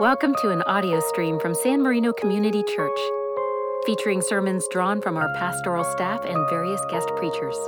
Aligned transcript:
Welcome 0.00 0.36
to 0.42 0.50
an 0.50 0.62
audio 0.62 1.00
stream 1.00 1.40
from 1.40 1.56
San 1.56 1.82
Marino 1.82 2.12
Community 2.12 2.62
Church, 2.62 3.00
featuring 3.84 4.22
sermons 4.22 4.68
drawn 4.70 5.00
from 5.00 5.16
our 5.16 5.28
pastoral 5.34 5.82
staff 5.82 6.24
and 6.24 6.48
various 6.48 6.80
guest 6.88 7.08
preachers. 7.16 7.58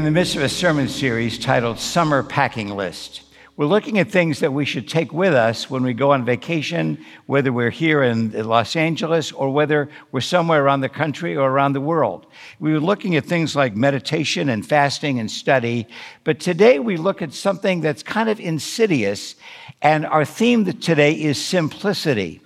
In 0.00 0.04
the 0.06 0.10
midst 0.10 0.34
of 0.34 0.40
a 0.40 0.48
sermon 0.48 0.88
series 0.88 1.38
titled 1.38 1.78
Summer 1.78 2.22
Packing 2.22 2.74
List. 2.74 3.20
We're 3.58 3.66
looking 3.66 3.98
at 3.98 4.10
things 4.10 4.40
that 4.40 4.50
we 4.50 4.64
should 4.64 4.88
take 4.88 5.12
with 5.12 5.34
us 5.34 5.68
when 5.68 5.82
we 5.82 5.92
go 5.92 6.12
on 6.12 6.24
vacation, 6.24 7.04
whether 7.26 7.52
we're 7.52 7.68
here 7.68 8.02
in 8.02 8.32
Los 8.32 8.76
Angeles 8.76 9.30
or 9.30 9.50
whether 9.50 9.90
we're 10.10 10.22
somewhere 10.22 10.64
around 10.64 10.80
the 10.80 10.88
country 10.88 11.36
or 11.36 11.50
around 11.50 11.74
the 11.74 11.82
world. 11.82 12.24
We 12.60 12.72
were 12.72 12.80
looking 12.80 13.14
at 13.16 13.26
things 13.26 13.54
like 13.54 13.76
meditation 13.76 14.48
and 14.48 14.66
fasting 14.66 15.20
and 15.20 15.30
study, 15.30 15.86
but 16.24 16.40
today 16.40 16.78
we 16.78 16.96
look 16.96 17.20
at 17.20 17.34
something 17.34 17.82
that's 17.82 18.02
kind 18.02 18.30
of 18.30 18.40
insidious, 18.40 19.34
and 19.82 20.06
our 20.06 20.24
theme 20.24 20.64
today 20.64 21.12
is 21.12 21.36
simplicity. 21.38 22.40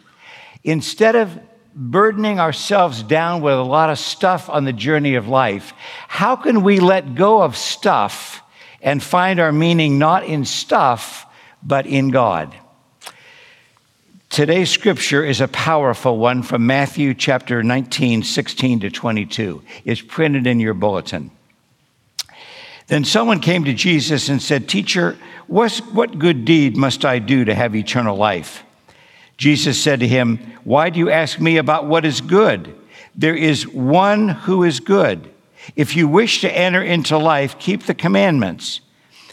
Instead 0.64 1.14
of 1.14 1.38
burdening 1.74 2.38
ourselves 2.38 3.02
down 3.02 3.42
with 3.42 3.54
a 3.54 3.62
lot 3.62 3.90
of 3.90 3.98
stuff 3.98 4.48
on 4.48 4.64
the 4.64 4.72
journey 4.72 5.16
of 5.16 5.28
life, 5.28 5.72
how 6.08 6.36
can 6.36 6.62
we 6.62 6.80
let 6.80 7.14
go 7.14 7.42
of 7.42 7.56
stuff 7.56 8.42
and 8.80 9.02
find 9.02 9.40
our 9.40 9.52
meaning 9.52 9.98
not 9.98 10.24
in 10.24 10.44
stuff, 10.44 11.26
but 11.62 11.86
in 11.86 12.10
God? 12.10 12.54
Today's 14.30 14.70
scripture 14.70 15.24
is 15.24 15.40
a 15.40 15.48
powerful 15.48 16.18
one 16.18 16.42
from 16.42 16.66
Matthew 16.66 17.14
chapter 17.14 17.62
19, 17.62 18.24
16 18.24 18.80
to 18.80 18.90
22. 18.90 19.62
It's 19.84 20.00
printed 20.00 20.46
in 20.46 20.58
your 20.58 20.74
bulletin. 20.74 21.30
Then 22.88 23.04
someone 23.04 23.40
came 23.40 23.64
to 23.64 23.72
Jesus 23.72 24.28
and 24.28 24.42
said, 24.42 24.68
Teacher, 24.68 25.16
what 25.46 26.18
good 26.18 26.44
deed 26.44 26.76
must 26.76 27.04
I 27.04 27.18
do 27.18 27.44
to 27.44 27.54
have 27.54 27.74
eternal 27.74 28.16
life? 28.16 28.64
Jesus 29.36 29.80
said 29.82 30.00
to 30.00 30.08
him, 30.08 30.38
Why 30.64 30.90
do 30.90 30.98
you 30.98 31.10
ask 31.10 31.40
me 31.40 31.56
about 31.56 31.86
what 31.86 32.04
is 32.04 32.20
good? 32.20 32.74
There 33.14 33.34
is 33.34 33.66
one 33.66 34.28
who 34.28 34.64
is 34.64 34.80
good. 34.80 35.30
If 35.76 35.96
you 35.96 36.06
wish 36.08 36.40
to 36.42 36.56
enter 36.56 36.82
into 36.82 37.16
life, 37.16 37.58
keep 37.58 37.84
the 37.84 37.94
commandments. 37.94 38.80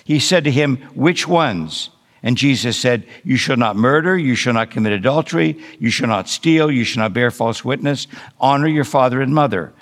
He 0.03 0.19
said 0.19 0.43
to 0.45 0.52
him, 0.52 0.77
Which 0.93 1.27
ones? 1.27 1.89
And 2.23 2.38
Jesus 2.38 2.77
said, 2.77 3.05
You 3.23 3.38
shall 3.38 3.58
not 3.58 3.75
murder, 3.75 4.17
you 4.17 4.35
shall 4.35 4.53
not 4.53 4.71
commit 4.71 4.93
adultery, 4.93 5.59
you 5.80 5.89
shall 5.89 6.08
not 6.08 6.30
steal, 6.30 6.71
you 6.71 6.83
shall 6.83 7.03
not 7.03 7.13
bear 7.13 7.31
false 7.31 7.65
witness, 7.65 8.08
honor 8.39 8.67
your 8.67 8.83
father 8.83 9.21
and 9.21 9.33
mother. 9.33 9.73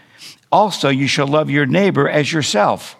Also, 0.51 0.89
you 0.89 1.07
shall 1.07 1.27
love 1.27 1.49
your 1.49 1.65
neighbor 1.65 2.09
as 2.09 2.31
yourself. 2.31 2.95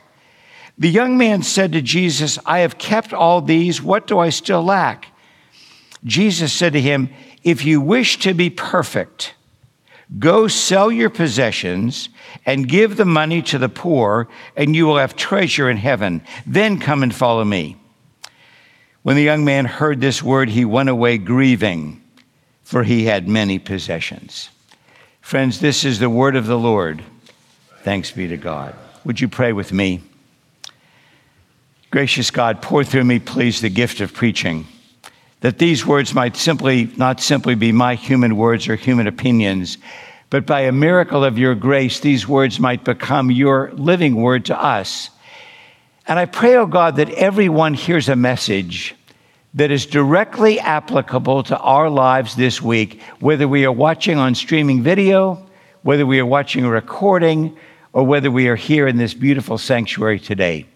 The 0.77 0.89
young 0.89 1.17
man 1.17 1.43
said 1.43 1.71
to 1.73 1.81
Jesus, 1.81 2.39
I 2.45 2.59
have 2.59 2.77
kept 2.77 3.13
all 3.13 3.41
these. 3.41 3.81
What 3.81 4.07
do 4.07 4.19
I 4.19 4.29
still 4.29 4.63
lack? 4.63 5.07
Jesus 6.03 6.53
said 6.53 6.73
to 6.73 6.81
him, 6.81 7.09
If 7.43 7.65
you 7.65 7.81
wish 7.81 8.19
to 8.19 8.33
be 8.33 8.49
perfect, 8.49 9.33
go 10.17 10.47
sell 10.47 10.91
your 10.91 11.09
possessions 11.09 12.09
and 12.45 12.67
give 12.67 12.95
the 12.95 13.05
money 13.05 13.41
to 13.43 13.57
the 13.57 13.69
poor, 13.69 14.27
and 14.55 14.75
you 14.75 14.85
will 14.85 14.97
have 14.97 15.15
treasure 15.15 15.69
in 15.69 15.77
heaven. 15.77 16.21
Then 16.45 16.79
come 16.79 17.03
and 17.03 17.13
follow 17.13 17.43
me. 17.43 17.77
When 19.03 19.15
the 19.15 19.23
young 19.23 19.45
man 19.45 19.65
heard 19.65 20.01
this 20.01 20.23
word, 20.23 20.49
he 20.49 20.65
went 20.65 20.89
away 20.89 21.17
grieving, 21.17 22.01
for 22.63 22.83
he 22.83 23.05
had 23.05 23.27
many 23.27 23.59
possessions. 23.59 24.49
Friends, 25.21 25.59
this 25.59 25.83
is 25.83 25.99
the 25.99 26.09
word 26.09 26.35
of 26.35 26.47
the 26.47 26.57
Lord. 26.57 27.03
Thanks 27.83 28.11
be 28.11 28.27
to 28.27 28.37
God. 28.37 28.75
Would 29.05 29.21
you 29.21 29.27
pray 29.27 29.53
with 29.53 29.71
me? 29.71 30.01
Gracious 31.91 32.29
God, 32.29 32.61
pour 32.61 32.83
through 32.83 33.05
me, 33.05 33.19
please, 33.19 33.61
the 33.61 33.69
gift 33.69 33.99
of 33.99 34.13
preaching 34.13 34.67
that 35.41 35.57
these 35.57 35.85
words 35.85 36.13
might 36.13 36.35
simply 36.35 36.91
not 36.97 37.21
simply 37.21 37.55
be 37.55 37.71
my 37.71 37.95
human 37.95 38.35
words 38.35 38.67
or 38.67 38.75
human 38.75 39.07
opinions, 39.07 39.77
but 40.29 40.45
by 40.45 40.61
a 40.61 40.71
miracle 40.71 41.23
of 41.23 41.39
your 41.39 41.55
grace, 41.55 41.99
these 41.99 42.27
words 42.27 42.59
might 42.59 42.83
become 42.83 43.31
your 43.31 43.71
living 43.73 44.15
word 44.15 44.45
to 44.45 44.61
us. 44.61 45.09
And 46.07 46.19
I 46.19 46.25
pray, 46.25 46.55
oh 46.55 46.65
God, 46.65 46.97
that 46.97 47.09
everyone 47.11 47.73
hears 47.73 48.09
a 48.09 48.15
message 48.15 48.95
that 49.55 49.71
is 49.71 49.85
directly 49.85 50.59
applicable 50.59 51.43
to 51.43 51.57
our 51.57 51.89
lives 51.89 52.35
this 52.35 52.61
week, 52.61 53.01
whether 53.19 53.47
we 53.47 53.65
are 53.65 53.71
watching 53.71 54.17
on 54.17 54.35
streaming 54.35 54.83
video, 54.83 55.43
whether 55.81 56.05
we 56.05 56.19
are 56.19 56.25
watching 56.25 56.65
a 56.65 56.69
recording, 56.69 57.57
or 57.93 58.03
whether 58.03 58.29
we 58.29 58.47
are 58.47 58.55
here 58.55 58.87
in 58.87 58.97
this 58.97 59.15
beautiful 59.15 59.57
sanctuary 59.57 60.19
today. 60.19 60.67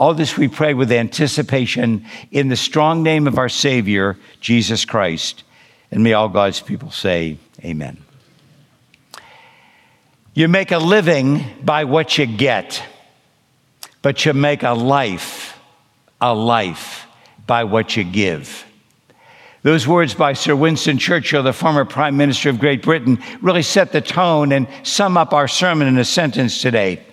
All 0.00 0.14
this 0.14 0.38
we 0.38 0.48
pray 0.48 0.72
with 0.72 0.90
anticipation 0.90 2.06
in 2.30 2.48
the 2.48 2.56
strong 2.56 3.02
name 3.02 3.26
of 3.26 3.36
our 3.36 3.50
Savior, 3.50 4.16
Jesus 4.40 4.86
Christ. 4.86 5.44
And 5.90 6.02
may 6.02 6.14
all 6.14 6.30
God's 6.30 6.58
people 6.58 6.90
say, 6.90 7.36
Amen. 7.62 7.98
You 10.32 10.48
make 10.48 10.72
a 10.72 10.78
living 10.78 11.44
by 11.62 11.84
what 11.84 12.16
you 12.16 12.24
get, 12.24 12.82
but 14.00 14.24
you 14.24 14.32
make 14.32 14.62
a 14.62 14.72
life, 14.72 15.58
a 16.18 16.34
life 16.34 17.06
by 17.46 17.64
what 17.64 17.94
you 17.94 18.02
give. 18.02 18.64
Those 19.64 19.86
words 19.86 20.14
by 20.14 20.32
Sir 20.32 20.56
Winston 20.56 20.96
Churchill, 20.96 21.42
the 21.42 21.52
former 21.52 21.84
Prime 21.84 22.16
Minister 22.16 22.48
of 22.48 22.58
Great 22.58 22.80
Britain, 22.80 23.22
really 23.42 23.62
set 23.62 23.92
the 23.92 24.00
tone 24.00 24.52
and 24.52 24.66
sum 24.82 25.18
up 25.18 25.34
our 25.34 25.46
sermon 25.46 25.88
in 25.88 25.98
a 25.98 26.06
sentence 26.06 26.62
today. 26.62 27.04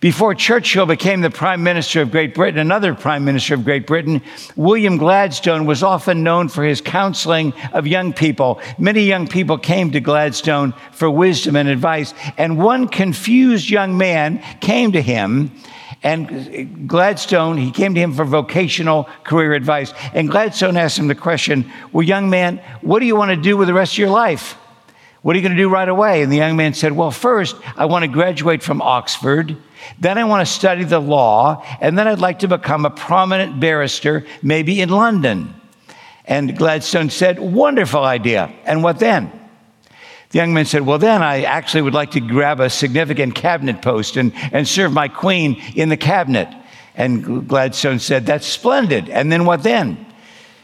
Before 0.00 0.34
Churchill 0.34 0.86
became 0.86 1.20
the 1.20 1.28
Prime 1.28 1.62
Minister 1.62 2.00
of 2.00 2.10
Great 2.10 2.34
Britain, 2.34 2.58
another 2.58 2.94
Prime 2.94 3.22
Minister 3.22 3.52
of 3.52 3.66
Great 3.66 3.86
Britain, 3.86 4.22
William 4.56 4.96
Gladstone 4.96 5.66
was 5.66 5.82
often 5.82 6.22
known 6.22 6.48
for 6.48 6.64
his 6.64 6.80
counseling 6.80 7.52
of 7.74 7.86
young 7.86 8.14
people. 8.14 8.62
Many 8.78 9.02
young 9.02 9.28
people 9.28 9.58
came 9.58 9.90
to 9.90 10.00
Gladstone 10.00 10.72
for 10.92 11.10
wisdom 11.10 11.54
and 11.54 11.68
advice, 11.68 12.14
and 12.38 12.56
one 12.56 12.88
confused 12.88 13.68
young 13.68 13.98
man 13.98 14.42
came 14.62 14.92
to 14.92 15.02
him. 15.02 15.52
And 16.02 16.88
Gladstone, 16.88 17.58
he 17.58 17.70
came 17.70 17.94
to 17.94 18.00
him 18.00 18.14
for 18.14 18.24
vocational 18.24 19.06
career 19.22 19.52
advice. 19.52 19.92
And 20.14 20.30
Gladstone 20.30 20.78
asked 20.78 20.98
him 20.98 21.08
the 21.08 21.14
question 21.14 21.70
Well, 21.92 22.06
young 22.06 22.30
man, 22.30 22.56
what 22.80 23.00
do 23.00 23.04
you 23.04 23.16
want 23.16 23.32
to 23.32 23.36
do 23.36 23.54
with 23.58 23.68
the 23.68 23.74
rest 23.74 23.92
of 23.92 23.98
your 23.98 24.08
life? 24.08 24.56
What 25.20 25.36
are 25.36 25.38
you 25.38 25.42
going 25.42 25.56
to 25.56 25.62
do 25.62 25.68
right 25.68 25.88
away? 25.88 26.22
And 26.22 26.32
the 26.32 26.38
young 26.38 26.56
man 26.56 26.72
said, 26.72 26.92
Well, 26.92 27.10
first, 27.10 27.54
I 27.76 27.84
want 27.84 28.04
to 28.04 28.08
graduate 28.08 28.62
from 28.62 28.80
Oxford. 28.80 29.58
Then 29.98 30.18
I 30.18 30.24
want 30.24 30.46
to 30.46 30.52
study 30.52 30.84
the 30.84 31.00
law. 31.00 31.64
And 31.80 31.98
then 31.98 32.08
I'd 32.08 32.18
like 32.18 32.40
to 32.40 32.48
become 32.48 32.84
a 32.84 32.90
prominent 32.90 33.60
barrister, 33.60 34.26
maybe 34.42 34.80
in 34.80 34.88
London. 34.88 35.54
And 36.24 36.56
Gladstone 36.56 37.10
said, 37.10 37.38
Wonderful 37.38 38.02
idea. 38.04 38.52
And 38.64 38.82
what 38.82 38.98
then? 38.98 39.32
The 40.30 40.38
young 40.38 40.54
man 40.54 40.64
said, 40.64 40.82
Well, 40.82 40.98
then 40.98 41.22
I 41.22 41.42
actually 41.42 41.82
would 41.82 41.94
like 41.94 42.12
to 42.12 42.20
grab 42.20 42.60
a 42.60 42.70
significant 42.70 43.34
cabinet 43.34 43.82
post 43.82 44.16
and, 44.16 44.32
and 44.52 44.66
serve 44.66 44.92
my 44.92 45.08
queen 45.08 45.60
in 45.74 45.88
the 45.88 45.96
cabinet. 45.96 46.48
And 46.94 47.48
Gladstone 47.48 47.98
said, 47.98 48.26
That's 48.26 48.46
splendid. 48.46 49.08
And 49.08 49.32
then 49.32 49.44
what 49.44 49.62
then? 49.62 50.06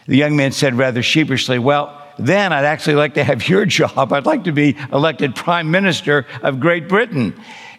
The 0.07 0.17
young 0.17 0.37
man 0.37 0.53
said 0.53 0.75
rather 0.75 1.03
sheepishly, 1.03 1.59
Well, 1.59 2.01
then 2.19 2.53
I'd 2.53 2.65
actually 2.65 2.95
like 2.95 3.15
to 3.15 3.25
have 3.25 3.49
your 3.49 3.67
job. 3.67 4.13
I'd 4.13 4.27
like 4.27 4.45
to 4.45 4.53
be 4.53 4.77
elected 4.93 5.35
Prime 5.35 5.71
Minister 5.71 6.27
of 6.43 6.61
Great 6.61 6.89
Britain. 6.89 7.35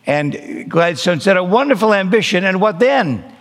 And 0.07 0.71
Gladstone 0.71 1.19
said, 1.19 1.35
A 1.35 1.43
wonderful 1.43 1.93
ambition. 1.93 2.45
And 2.45 2.61
what 2.61 2.79
then? 2.79 3.35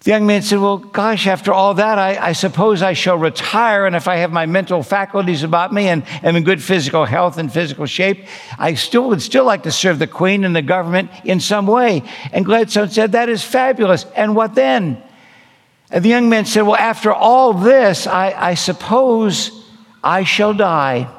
The 0.00 0.10
young 0.10 0.26
man 0.26 0.42
said, 0.42 0.60
Well, 0.60 0.76
gosh, 0.76 1.26
after 1.26 1.54
all 1.54 1.72
that, 1.74 1.98
I, 1.98 2.28
I, 2.28 2.32
suppose 2.32 2.82
I 2.82 2.92
shall 2.92 3.16
retire. 3.16 3.86
And 3.86 3.96
if 3.96 4.06
I 4.06 4.16
have 4.16 4.30
my 4.30 4.44
mental 4.44 4.82
faculties 4.82 5.42
about 5.42 5.72
me 5.72 5.88
and 5.88 6.04
am 6.22 6.36
in 6.36 6.44
good 6.44 6.62
physical 6.62 7.06
health 7.06 7.38
and 7.38 7.50
physical 7.50 7.86
shape, 7.86 8.26
I 8.58 8.74
still 8.74 9.08
would 9.08 9.22
still 9.22 9.46
like 9.46 9.62
to 9.62 9.72
serve 9.72 9.98
the 9.98 10.06
Queen 10.06 10.44
and 10.44 10.54
the 10.54 10.60
government 10.60 11.10
in 11.24 11.40
some 11.40 11.66
way. 11.66 12.02
And 12.30 12.44
Gladstone 12.44 12.90
said, 12.90 13.12
That 13.12 13.30
is 13.30 13.42
fabulous. 13.42 14.04
And 14.14 14.36
what 14.36 14.54
then? 14.54 15.02
And 15.90 16.04
the 16.04 16.10
young 16.10 16.28
man 16.28 16.44
said, 16.44 16.62
Well, 16.62 16.76
after 16.76 17.10
all 17.10 17.54
this, 17.54 18.06
I, 18.06 18.32
I 18.50 18.54
suppose 18.54 19.64
I 20.04 20.24
shall 20.24 20.52
die. 20.52 21.10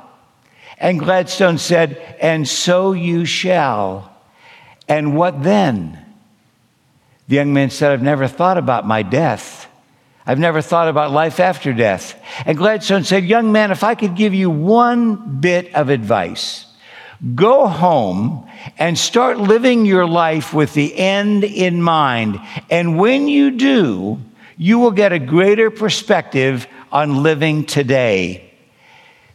And 0.77 0.99
Gladstone 0.99 1.57
said, 1.57 1.97
And 2.21 2.47
so 2.47 2.93
you 2.93 3.25
shall. 3.25 4.16
And 4.87 5.15
what 5.15 5.43
then? 5.43 6.03
The 7.27 7.35
young 7.35 7.53
man 7.53 7.69
said, 7.69 7.91
I've 7.91 8.01
never 8.01 8.27
thought 8.27 8.57
about 8.57 8.87
my 8.87 9.03
death. 9.03 9.67
I've 10.25 10.39
never 10.39 10.61
thought 10.61 10.87
about 10.87 11.11
life 11.11 11.39
after 11.39 11.73
death. 11.73 12.21
And 12.45 12.57
Gladstone 12.57 13.03
said, 13.03 13.25
Young 13.25 13.51
man, 13.51 13.71
if 13.71 13.83
I 13.83 13.95
could 13.95 14.15
give 14.15 14.33
you 14.33 14.49
one 14.49 15.39
bit 15.39 15.73
of 15.73 15.89
advice, 15.89 16.67
Go 17.33 17.67
home 17.67 18.47
and 18.77 18.97
start 18.97 19.39
living 19.39 19.85
your 19.85 20.05
life 20.05 20.53
with 20.53 20.73
the 20.73 20.95
end 20.95 21.43
in 21.43 21.81
mind. 21.81 22.39
And 22.69 22.99
when 22.99 23.27
you 23.27 23.51
do, 23.51 24.19
you 24.55 24.77
will 24.77 24.91
get 24.91 25.13
a 25.13 25.19
greater 25.19 25.71
perspective 25.71 26.67
on 26.91 27.23
living 27.23 27.65
today. 27.65 28.53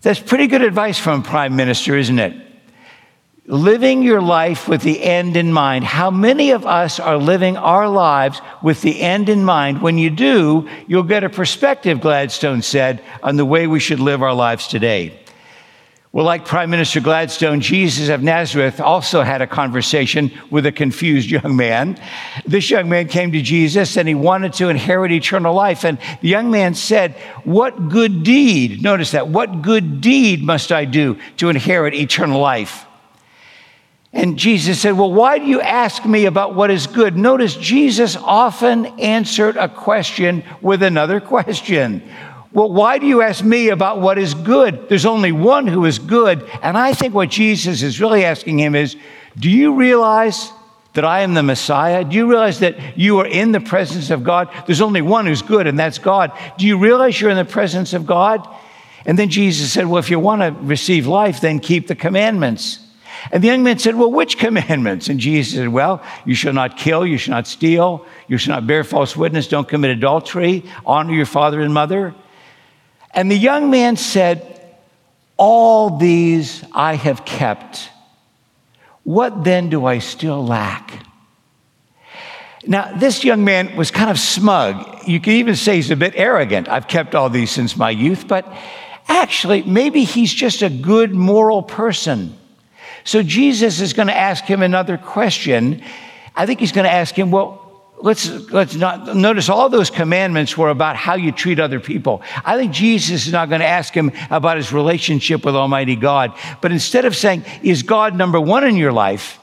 That's 0.03 0.21
pretty 0.21 0.47
good 0.47 0.63
advice 0.63 0.99
from 0.99 1.21
a 1.21 1.25
prime 1.25 1.57
minister, 1.57 1.97
isn't 1.97 2.19
it? 2.19 2.35
Living 3.47 4.05
your 4.05 4.21
life 4.21 4.69
with 4.69 4.83
the 4.83 5.03
end 5.03 5.37
in 5.37 5.53
mind. 5.53 5.83
How 5.83 6.13
many 6.13 6.53
of 6.53 6.65
us 6.65 7.01
are 7.01 7.17
living 7.17 7.57
our 7.57 7.89
lives 7.89 8.41
with 8.63 8.83
the 8.83 9.01
end 9.01 9.29
in 9.29 9.45
mind? 9.45 9.83
When 9.83 9.99
you 9.99 10.11
do, 10.11 10.69
you'll 10.87 11.03
get 11.03 11.25
a 11.25 11.29
perspective, 11.29 12.01
Gladstone 12.01 12.63
said, 12.63 13.03
on 13.21 13.35
the 13.35 13.45
way 13.45 13.67
we 13.67 13.81
should 13.81 13.99
live 13.99 14.23
our 14.23 14.33
lives 14.33 14.69
today. 14.69 15.19
Well, 16.13 16.25
like 16.25 16.45
Prime 16.45 16.71
Minister 16.71 17.01
Gladstone, 17.01 17.61
Jesus 17.61 18.11
of 18.11 18.23
Nazareth 18.23 18.81
also 18.81 19.23
had 19.23 19.43
a 19.43 19.47
conversation 19.49 20.31
with 20.51 20.65
a 20.65 20.73
confused 20.73 21.29
young 21.29 21.57
man. 21.57 21.99
This 22.47 22.71
young 22.71 22.89
man 22.89 23.09
came 23.09 23.33
to 23.33 23.43
Jesus 23.43 23.97
and 23.97 24.07
he 24.07 24.15
wanted 24.15 24.53
to 24.55 24.69
inherit 24.69 25.11
eternal 25.11 25.53
life. 25.53 25.85
And 25.85 25.99
the 26.21 26.29
young 26.29 26.53
man 26.53 26.75
said, 26.75 27.15
What 27.43 27.89
good 27.89 28.23
deed, 28.23 28.83
notice 28.83 29.11
that, 29.13 29.27
what 29.27 29.63
good 29.63 30.01
deed 30.01 30.45
must 30.45 30.71
I 30.71 30.85
do 30.85 31.19
to 31.39 31.49
inherit 31.49 31.95
eternal 31.95 32.41
life? 32.41 32.87
And 34.23 34.39
Jesus 34.39 34.81
said, 34.81 34.93
Well, 34.93 35.13
why 35.13 35.41
do 35.41 35.47
you 35.47 35.61
ask 35.61 36.07
me 36.07 36.27
about 36.27 36.55
what 36.55 36.71
is 36.71 36.87
good? 36.87 37.17
Notice 37.17 37.57
Jesus 37.57 38.15
often 38.15 38.87
answered 39.01 39.57
a 39.57 39.69
question 39.69 40.45
with 40.61 40.85
another 40.85 41.21
question. 41.21 42.09
Well, 42.53 42.71
why 42.71 42.99
do 42.99 43.07
you 43.07 43.21
ask 43.21 43.45
me 43.45 43.71
about 43.71 44.01
what 44.01 44.19
is 44.19 44.35
good? 44.35 44.89
There's 44.89 45.07
only 45.07 45.33
one 45.33 45.67
who 45.67 45.87
is 45.87 45.99
good. 45.99 46.49
And 46.63 46.79
I 46.79 46.95
think 46.95 47.15
what 47.15 47.31
Jesus 47.31 47.83
is 47.83 48.01
really 48.01 48.25
asking 48.25 48.61
him 48.61 48.77
is 48.77 48.95
Do 49.37 49.51
you 49.51 49.75
realize 49.75 50.53
that 50.93 51.05
I 51.05 51.23
am 51.23 51.35
the 51.35 51.43
Messiah? 51.43 52.05
Do 52.05 52.15
you 52.15 52.31
realize 52.31 52.61
that 52.61 52.97
you 52.97 53.19
are 53.19 53.27
in 53.27 53.51
the 53.51 53.61
presence 53.61 54.11
of 54.11 54.23
God? 54.23 54.55
There's 54.67 54.83
only 54.83 55.03
one 55.03 55.27
who's 55.27 55.43
good, 55.43 55.67
and 55.67 55.77
that's 55.77 55.99
God. 55.99 56.31
Do 56.59 56.67
you 56.69 56.79
realize 56.79 57.21
you're 57.21 57.31
in 57.31 57.37
the 57.37 57.45
presence 57.45 57.93
of 57.93 58.07
God? 58.07 58.47
And 59.05 59.19
then 59.19 59.31
Jesus 59.31 59.73
said, 59.73 59.87
Well, 59.87 59.99
if 59.99 60.11
you 60.11 60.21
want 60.21 60.43
to 60.43 60.53
receive 60.65 61.09
life, 61.09 61.41
then 61.41 61.59
keep 61.59 61.89
the 61.89 61.97
commandments. 61.97 62.82
And 63.31 63.43
the 63.43 63.49
young 63.49 63.63
man 63.63 63.79
said, 63.79 63.95
Well, 63.95 64.11
which 64.11 64.39
commandments? 64.39 65.09
And 65.09 65.21
Jesus 65.21 65.55
said, 65.55 65.69
Well, 65.69 66.03
you 66.25 66.35
shall 66.35 66.53
not 66.53 66.77
kill, 66.77 67.07
you 67.07 67.19
shall 67.19 67.35
not 67.35 67.47
steal, 67.47 68.07
you 68.27 68.39
shall 68.39 68.55
not 68.55 68.67
bear 68.67 68.83
false 68.85 69.17
witness, 69.17 69.47
don't 69.47 69.69
commit 69.69 69.91
adultery, 69.91 70.65
honor 70.85 71.13
your 71.13 71.27
father 71.27 71.61
and 71.61 71.73
mother. 71.73 72.15
And 73.13 73.31
the 73.31 73.37
young 73.37 73.71
man 73.71 73.97
said, 73.97 74.77
All 75.37 75.99
these 75.99 76.65
I 76.73 76.97
have 76.97 77.25
kept. 77.25 77.91
What 79.05 79.45
then 79.45 79.69
do 79.69 79.87
I 79.87 79.99
still 79.99 80.45
lack? 80.45 81.07
Now, 82.65 82.93
this 82.97 83.25
young 83.25 83.45
man 83.45 83.75
was 83.77 83.91
kind 83.91 84.09
of 84.09 84.19
smug. 84.19 85.09
You 85.09 85.19
could 85.19 85.33
even 85.33 85.57
say 85.57 85.77
he's 85.77 85.91
a 85.91 85.97
bit 85.97 86.15
arrogant. 86.17 86.69
I've 86.69 86.87
kept 86.87 87.15
all 87.17 87.29
these 87.29 87.51
since 87.51 87.77
my 87.77 87.91
youth, 87.91 88.29
but 88.29 88.47
actually, 89.09 89.63
maybe 89.63 90.05
he's 90.05 90.33
just 90.33 90.63
a 90.63 90.71
good 90.71 91.13
moral 91.13 91.65
person. 91.65 92.39
So 93.05 93.23
Jesus 93.23 93.81
is 93.81 93.93
going 93.93 94.09
to 94.09 94.17
ask 94.17 94.45
him 94.45 94.63
another 94.63 94.97
question. 94.97 95.83
I 96.35 96.47
think 96.47 96.61
he's 96.61 96.73
going 96.73 96.85
to 96.85 96.93
ask 96.93 97.15
him, 97.15 97.31
Well, 97.31 97.63
let's, 98.03 98.29
let's 98.51 98.75
not 98.75 99.17
notice 99.17 99.49
all 99.49 99.69
those 99.69 99.91
commandments 99.91 100.57
were 100.57 100.71
about 100.71 100.97
how 100.97 101.15
you 101.15 101.33
treat 101.33 101.59
other 101.59 101.81
people. 101.81 102.23
I 102.45 102.57
think 102.57 102.73
Jesus 102.73 103.27
is 103.27 103.33
not 103.33 103.49
going 103.49 103.61
to 103.61 103.67
ask 103.67 103.95
him 103.95 104.13
about 104.31 104.57
his 104.57 104.73
relationship 104.73 105.45
with 105.45 105.57
Almighty 105.57 105.97
God, 105.97 106.37
but 106.61 106.73
instead 106.73 107.05
of 107.05 107.17
saying, 107.17 107.45
Is 107.63 107.83
God 107.83 108.15
number 108.15 108.41
one 108.41 108.65
in 108.65 108.77
your 108.77 108.93
life? 108.93 109.39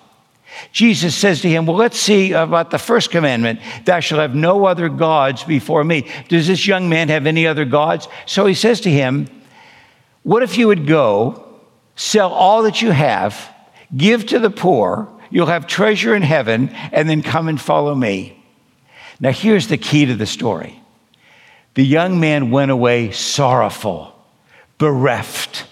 Jesus 0.71 1.15
says 1.15 1.41
to 1.41 1.50
him, 1.50 1.65
Well, 1.65 1.77
let's 1.77 2.00
see 2.00 2.33
about 2.33 2.71
the 2.71 2.79
first 2.79 3.11
commandment 3.11 3.59
Thou 3.85 4.00
shalt 4.00 4.21
have 4.21 4.35
no 4.35 4.65
other 4.65 4.89
gods 4.89 5.44
before 5.44 5.83
me. 5.83 6.09
Does 6.27 6.47
this 6.47 6.67
young 6.67 6.89
man 6.89 7.09
have 7.09 7.25
any 7.25 7.47
other 7.47 7.65
gods? 7.65 8.07
So 8.25 8.45
he 8.45 8.53
says 8.53 8.81
to 8.81 8.91
him, 8.91 9.27
What 10.23 10.44
if 10.44 10.57
you 10.57 10.67
would 10.67 10.85
go, 10.85 11.49
sell 12.00 12.31
all 12.31 12.63
that 12.63 12.81
you 12.81 12.92
have, 12.92 13.54
give 13.96 14.25
to 14.25 14.40
the 14.40 14.50
poor, 14.50 15.10
you'll 15.30 15.48
have 15.48 15.68
treasure 15.68 16.16
in 16.16 16.22
heaven, 16.22 16.69
and 16.94 17.10
then 17.10 17.22
come 17.22 17.50
and 17.50 17.60
follow 17.60 17.94
me? 17.94 18.42
Now, 19.19 19.34
here's 19.34 19.68
the 19.68 19.78
key 19.78 20.06
to 20.06 20.16
the 20.16 20.25
story 20.25 20.81
the 21.74 21.86
young 21.86 22.19
man 22.19 22.51
went 22.51 22.72
away 22.72 23.12
sorrowful, 23.12 24.16
bereft. 24.78 25.66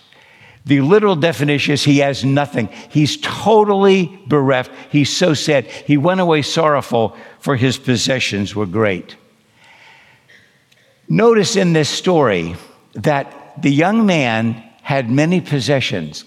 The 0.66 0.82
literal 0.82 1.16
definition 1.16 1.76
is 1.76 1.86
he 1.86 2.00
has 2.00 2.26
nothing. 2.26 2.68
He's 2.90 3.16
totally 3.22 4.20
bereft. 4.28 4.70
He's 4.92 5.10
so 5.10 5.34
sad. 5.34 5.66
He 5.68 5.96
went 5.96 6.20
away 6.20 6.42
sorrowful, 6.42 7.16
for 7.40 7.56
his 7.56 7.78
possessions 7.78 8.54
were 8.54 8.66
great. 8.66 9.16
Notice 11.08 11.56
in 11.56 11.72
this 11.72 11.88
story 11.88 12.58
that 12.96 13.62
the 13.62 13.72
young 13.72 14.06
man 14.06 14.67
had 14.88 15.12
many 15.12 15.42
possessions, 15.42 16.24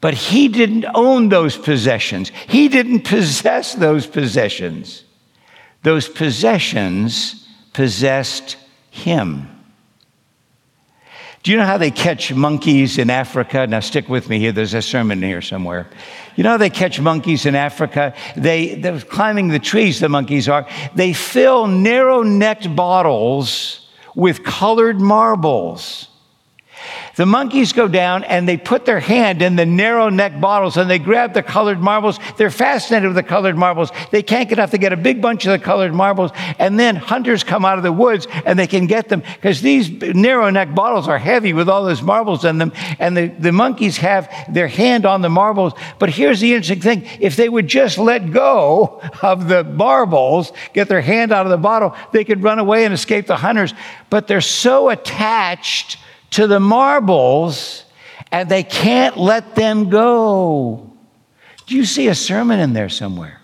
but 0.00 0.14
he 0.14 0.46
didn't 0.46 0.84
own 0.94 1.28
those 1.28 1.56
possessions. 1.56 2.30
He 2.46 2.68
didn't 2.68 3.00
possess 3.16 3.74
those 3.74 4.06
possessions. 4.06 5.02
Those 5.82 6.08
possessions 6.08 7.44
possessed 7.72 8.56
him. 8.92 9.48
Do 11.42 11.50
you 11.50 11.56
know 11.56 11.66
how 11.66 11.78
they 11.78 11.90
catch 11.90 12.32
monkeys 12.32 12.96
in 12.96 13.10
Africa? 13.10 13.66
Now, 13.66 13.80
stick 13.80 14.08
with 14.08 14.28
me 14.28 14.38
here. 14.38 14.52
There's 14.52 14.74
a 14.74 14.80
sermon 14.80 15.20
here 15.20 15.42
somewhere. 15.42 15.90
You 16.36 16.44
know 16.44 16.50
how 16.50 16.58
they 16.58 16.70
catch 16.70 17.00
monkeys 17.00 17.44
in 17.44 17.56
Africa? 17.56 18.14
They, 18.36 18.76
they're 18.76 19.00
climbing 19.00 19.48
the 19.48 19.58
trees, 19.58 19.98
the 19.98 20.08
monkeys 20.08 20.48
are. 20.48 20.64
They 20.94 21.12
fill 21.12 21.66
narrow 21.66 22.22
necked 22.22 22.76
bottles 22.76 23.88
with 24.14 24.44
colored 24.44 25.00
marbles. 25.00 26.06
The 27.16 27.26
monkeys 27.26 27.72
go 27.74 27.88
down 27.88 28.24
and 28.24 28.48
they 28.48 28.56
put 28.56 28.86
their 28.86 29.00
hand 29.00 29.42
in 29.42 29.56
the 29.56 29.66
narrow 29.66 30.08
neck 30.08 30.40
bottles 30.40 30.78
and 30.78 30.88
they 30.88 30.98
grab 30.98 31.34
the 31.34 31.42
colored 31.42 31.78
marbles. 31.78 32.18
They're 32.38 32.50
fascinated 32.50 33.08
with 33.08 33.16
the 33.16 33.22
colored 33.22 33.56
marbles. 33.56 33.90
They 34.10 34.22
can't 34.22 34.48
get 34.48 34.58
enough 34.58 34.70
to 34.70 34.78
get 34.78 34.94
a 34.94 34.96
big 34.96 35.20
bunch 35.20 35.44
of 35.44 35.52
the 35.52 35.58
colored 35.58 35.92
marbles. 35.92 36.30
And 36.58 36.80
then 36.80 36.96
hunters 36.96 37.44
come 37.44 37.66
out 37.66 37.76
of 37.76 37.84
the 37.84 37.92
woods 37.92 38.26
and 38.46 38.58
they 38.58 38.66
can 38.66 38.86
get 38.86 39.10
them 39.10 39.22
because 39.34 39.60
these 39.60 39.90
narrow 39.90 40.48
neck 40.48 40.74
bottles 40.74 41.06
are 41.06 41.18
heavy 41.18 41.52
with 41.52 41.68
all 41.68 41.84
those 41.84 42.02
marbles 42.02 42.46
in 42.46 42.56
them. 42.56 42.72
And 42.98 43.14
the, 43.14 43.26
the 43.28 43.52
monkeys 43.52 43.98
have 43.98 44.30
their 44.48 44.68
hand 44.68 45.04
on 45.04 45.20
the 45.20 45.28
marbles. 45.30 45.74
But 45.98 46.10
here's 46.10 46.40
the 46.40 46.54
interesting 46.54 46.80
thing 46.80 47.06
if 47.20 47.36
they 47.36 47.48
would 47.48 47.68
just 47.68 47.98
let 47.98 48.32
go 48.32 49.02
of 49.20 49.48
the 49.48 49.64
marbles, 49.64 50.52
get 50.72 50.88
their 50.88 51.02
hand 51.02 51.30
out 51.30 51.44
of 51.44 51.50
the 51.50 51.58
bottle, 51.58 51.94
they 52.12 52.24
could 52.24 52.42
run 52.42 52.58
away 52.58 52.86
and 52.86 52.94
escape 52.94 53.26
the 53.26 53.36
hunters. 53.36 53.74
But 54.08 54.28
they're 54.28 54.40
so 54.40 54.88
attached 54.88 55.98
to 56.32 56.46
the 56.46 56.60
marbles 56.60 57.84
and 58.30 58.48
they 58.48 58.62
can't 58.62 59.16
let 59.16 59.54
them 59.54 59.90
go. 59.90 60.90
Do 61.66 61.76
you 61.76 61.84
see 61.84 62.08
a 62.08 62.14
sermon 62.14 62.60
in 62.60 62.72
there 62.72 62.88
somewhere? 62.88 63.40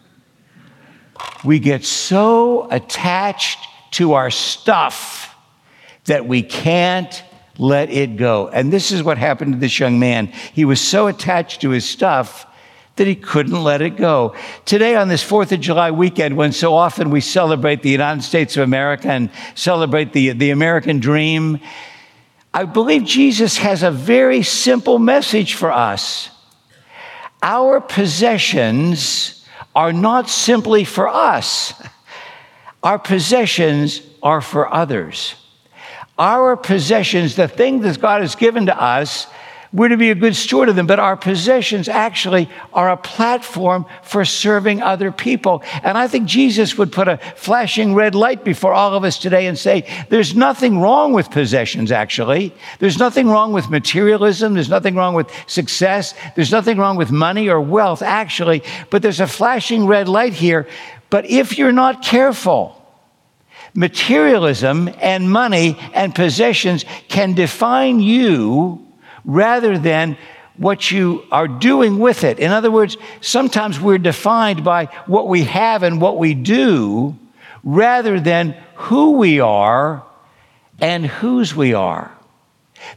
We 1.44 1.58
get 1.58 1.84
so 1.84 2.68
attached 2.70 3.58
to 3.92 4.14
our 4.14 4.30
stuff 4.30 5.34
that 6.04 6.26
we 6.26 6.42
can't 6.42 7.22
let 7.58 7.90
it 7.90 8.16
go. 8.16 8.48
And 8.48 8.72
this 8.72 8.92
is 8.92 9.02
what 9.02 9.18
happened 9.18 9.54
to 9.54 9.58
this 9.58 9.78
young 9.78 9.98
man. 9.98 10.26
He 10.26 10.64
was 10.64 10.80
so 10.80 11.06
attached 11.06 11.60
to 11.62 11.70
his 11.70 11.88
stuff 11.88 12.46
that 12.96 13.06
he 13.06 13.14
couldn't 13.14 13.62
let 13.62 13.80
it 13.80 13.96
go. 13.96 14.34
Today, 14.64 14.96
on 14.96 15.08
this 15.08 15.22
4th 15.24 15.52
of 15.52 15.60
July 15.60 15.90
weekend, 15.90 16.36
when 16.36 16.52
so 16.52 16.74
often 16.74 17.10
we 17.10 17.20
celebrate 17.20 17.82
the 17.82 17.90
United 17.90 18.22
States 18.22 18.56
of 18.56 18.62
America 18.64 19.08
and 19.08 19.30
celebrate 19.54 20.12
the, 20.12 20.30
the 20.32 20.50
American 20.50 20.98
dream, 20.98 21.60
I 22.58 22.64
believe 22.64 23.04
Jesus 23.04 23.58
has 23.58 23.84
a 23.84 23.90
very 23.92 24.42
simple 24.42 24.98
message 24.98 25.54
for 25.54 25.70
us. 25.70 26.28
Our 27.40 27.80
possessions 27.80 29.46
are 29.76 29.92
not 29.92 30.28
simply 30.28 30.82
for 30.82 31.06
us, 31.06 31.72
our 32.82 32.98
possessions 32.98 34.02
are 34.24 34.40
for 34.40 34.74
others. 34.74 35.36
Our 36.18 36.56
possessions, 36.56 37.36
the 37.36 37.46
thing 37.46 37.82
that 37.82 38.00
God 38.00 38.22
has 38.22 38.34
given 38.34 38.66
to 38.66 38.76
us, 38.76 39.28
we're 39.72 39.88
to 39.88 39.98
be 39.98 40.10
a 40.10 40.14
good 40.14 40.34
steward 40.34 40.70
of 40.70 40.76
them, 40.76 40.86
but 40.86 40.98
our 40.98 41.16
possessions 41.16 41.88
actually 41.88 42.48
are 42.72 42.90
a 42.90 42.96
platform 42.96 43.84
for 44.02 44.24
serving 44.24 44.80
other 44.82 45.12
people. 45.12 45.62
And 45.82 45.98
I 45.98 46.08
think 46.08 46.26
Jesus 46.26 46.78
would 46.78 46.90
put 46.90 47.06
a 47.06 47.18
flashing 47.36 47.94
red 47.94 48.14
light 48.14 48.44
before 48.44 48.72
all 48.72 48.94
of 48.94 49.04
us 49.04 49.18
today 49.18 49.46
and 49.46 49.58
say, 49.58 49.86
there's 50.08 50.34
nothing 50.34 50.80
wrong 50.80 51.12
with 51.12 51.30
possessions, 51.30 51.92
actually. 51.92 52.54
There's 52.78 52.98
nothing 52.98 53.28
wrong 53.28 53.52
with 53.52 53.68
materialism. 53.68 54.54
There's 54.54 54.70
nothing 54.70 54.94
wrong 54.94 55.14
with 55.14 55.30
success. 55.46 56.14
There's 56.34 56.50
nothing 56.50 56.78
wrong 56.78 56.96
with 56.96 57.10
money 57.10 57.48
or 57.48 57.60
wealth, 57.60 58.00
actually. 58.00 58.62
But 58.88 59.02
there's 59.02 59.20
a 59.20 59.26
flashing 59.26 59.86
red 59.86 60.08
light 60.08 60.32
here. 60.32 60.66
But 61.10 61.26
if 61.26 61.58
you're 61.58 61.72
not 61.72 62.02
careful, 62.02 62.74
materialism 63.74 64.88
and 65.00 65.30
money 65.30 65.78
and 65.92 66.14
possessions 66.14 66.86
can 67.08 67.34
define 67.34 68.00
you 68.00 68.87
rather 69.28 69.78
than 69.78 70.16
what 70.56 70.90
you 70.90 71.22
are 71.30 71.46
doing 71.46 72.00
with 72.00 72.24
it. 72.24 72.40
In 72.40 72.50
other 72.50 72.70
words, 72.70 72.96
sometimes 73.20 73.78
we're 73.78 73.98
defined 73.98 74.64
by 74.64 74.86
what 75.06 75.28
we 75.28 75.44
have 75.44 75.84
and 75.84 76.00
what 76.00 76.18
we 76.18 76.34
do 76.34 77.16
rather 77.62 78.18
than 78.18 78.56
who 78.74 79.12
we 79.12 79.38
are 79.38 80.02
and 80.80 81.06
whose 81.06 81.54
we 81.54 81.74
are. 81.74 82.10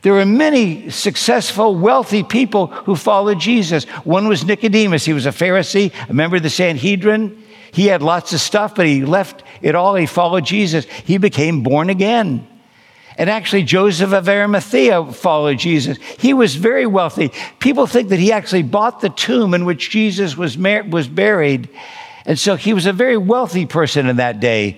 There 0.04 0.18
are 0.20 0.26
many 0.26 0.90
successful, 0.90 1.76
wealthy 1.76 2.24
people 2.24 2.68
who 2.68 2.96
followed 2.96 3.40
Jesus. 3.40 3.84
One 4.06 4.28
was 4.28 4.46
Nicodemus. 4.46 5.06
He 5.06 5.14
was 5.14 5.26
a 5.26 5.32
Pharisee, 5.32 5.92
a 6.10 6.14
member 6.14 6.38
of 6.38 6.44
the 6.44 6.50
Sanhedrin. 6.50 7.44
He 7.72 7.88
had 7.88 8.02
lots 8.02 8.32
of 8.34 8.40
stuff, 8.40 8.76
but 8.76 8.86
he 8.86 9.04
left 9.04 9.44
it 9.62 9.76
all. 9.76 9.96
He 9.96 10.06
followed 10.06 10.46
Jesus. 10.46 10.86
He 10.86 11.18
became 11.18 11.62
born 11.64 11.90
again. 11.90 12.48
And 13.18 13.30
actually, 13.30 13.64
Joseph 13.64 14.14
of 14.14 14.28
Arimathea 14.28 15.12
followed 15.12 15.60
Jesus. 15.60 15.98
He 16.20 16.34
was 16.34 16.56
very 16.56 16.86
wealthy. 16.86 17.32
People 17.60 17.88
think 17.88 18.10
that 18.10 18.20
he 18.20 18.32
actually 18.32 18.64
bought 18.64 19.02
the 19.02 19.10
tomb 19.10 19.54
in 19.54 19.66
which 19.66 19.90
Jesus 19.90 20.38
was, 20.38 20.58
mar- 20.58 20.84
was 20.84 21.08
buried. 21.08 21.70
And 22.26 22.40
so 22.40 22.56
he 22.56 22.74
was 22.74 22.86
a 22.86 22.94
very 22.94 23.18
wealthy 23.18 23.66
person 23.66 24.08
in 24.08 24.18
that 24.18 24.40
day. 24.40 24.78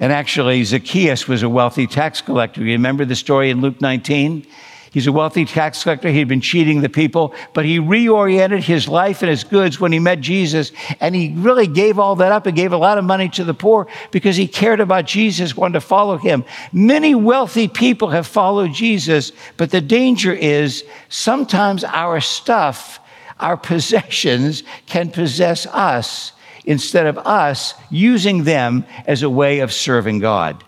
And 0.00 0.12
actually, 0.12 0.64
Zacchaeus 0.64 1.28
was 1.28 1.42
a 1.42 1.48
wealthy 1.48 1.86
tax 1.86 2.20
collector. 2.20 2.60
You 2.60 2.72
remember 2.72 3.04
the 3.04 3.16
story 3.16 3.50
in 3.50 3.60
Luke 3.60 3.80
19? 3.80 4.46
He's 4.92 5.06
a 5.06 5.12
wealthy 5.12 5.46
tax 5.46 5.82
collector. 5.82 6.10
He'd 6.10 6.28
been 6.28 6.42
cheating 6.42 6.82
the 6.82 6.90
people, 6.90 7.34
but 7.54 7.64
he 7.64 7.78
reoriented 7.78 8.62
his 8.62 8.86
life 8.86 9.22
and 9.22 9.30
his 9.30 9.42
goods 9.42 9.80
when 9.80 9.90
he 9.90 9.98
met 9.98 10.20
Jesus. 10.20 10.70
And 11.00 11.14
he 11.14 11.32
really 11.34 11.66
gave 11.66 11.98
all 11.98 12.16
that 12.16 12.30
up 12.30 12.44
and 12.44 12.54
gave 12.54 12.72
a 12.72 12.76
lot 12.76 12.98
of 12.98 13.04
money 13.04 13.30
to 13.30 13.44
the 13.44 13.54
poor 13.54 13.86
because 14.10 14.36
he 14.36 14.46
cared 14.46 14.80
about 14.80 15.06
Jesus, 15.06 15.56
wanted 15.56 15.74
to 15.74 15.80
follow 15.80 16.18
him. 16.18 16.44
Many 16.74 17.14
wealthy 17.14 17.68
people 17.68 18.10
have 18.10 18.26
followed 18.26 18.74
Jesus, 18.74 19.32
but 19.56 19.70
the 19.70 19.80
danger 19.80 20.32
is 20.32 20.84
sometimes 21.08 21.84
our 21.84 22.20
stuff, 22.20 23.00
our 23.40 23.56
possessions 23.56 24.62
can 24.84 25.10
possess 25.10 25.64
us 25.64 26.32
instead 26.66 27.06
of 27.06 27.16
us 27.16 27.72
using 27.90 28.44
them 28.44 28.84
as 29.06 29.22
a 29.22 29.30
way 29.30 29.60
of 29.60 29.72
serving 29.72 30.18
God. 30.18 30.62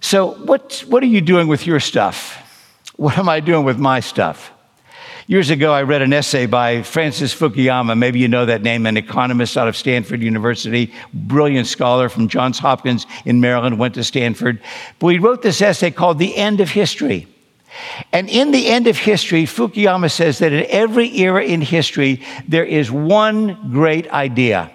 So, 0.00 0.34
what, 0.34 0.84
what 0.86 1.02
are 1.02 1.06
you 1.06 1.22
doing 1.22 1.48
with 1.48 1.66
your 1.66 1.80
stuff? 1.80 2.42
What 2.96 3.18
am 3.18 3.28
I 3.28 3.40
doing 3.40 3.64
with 3.64 3.78
my 3.78 4.00
stuff? 4.00 4.52
Years 5.26 5.50
ago, 5.50 5.72
I 5.72 5.82
read 5.82 6.02
an 6.02 6.12
essay 6.12 6.46
by 6.46 6.82
Francis 6.82 7.34
Fukuyama. 7.34 7.98
Maybe 7.98 8.20
you 8.20 8.28
know 8.28 8.46
that 8.46 8.62
name, 8.62 8.86
an 8.86 8.96
economist 8.96 9.56
out 9.58 9.66
of 9.66 9.76
Stanford 9.76 10.22
University, 10.22 10.92
brilliant 11.12 11.66
scholar 11.66 12.08
from 12.08 12.28
Johns 12.28 12.58
Hopkins 12.58 13.06
in 13.24 13.40
Maryland, 13.40 13.78
went 13.78 13.94
to 13.94 14.04
Stanford. 14.04 14.62
But 14.98 15.08
he 15.08 15.18
wrote 15.18 15.42
this 15.42 15.60
essay 15.60 15.90
called 15.90 16.18
The 16.18 16.36
End 16.36 16.60
of 16.60 16.70
History. 16.70 17.26
And 18.12 18.30
in 18.30 18.52
the 18.52 18.68
end 18.68 18.86
of 18.86 18.96
history, 18.96 19.44
Fukuyama 19.44 20.10
says 20.10 20.38
that 20.38 20.52
in 20.52 20.64
every 20.68 21.14
era 21.18 21.44
in 21.44 21.60
history, 21.60 22.22
there 22.48 22.64
is 22.64 22.90
one 22.90 23.72
great 23.72 24.08
idea. 24.10 24.70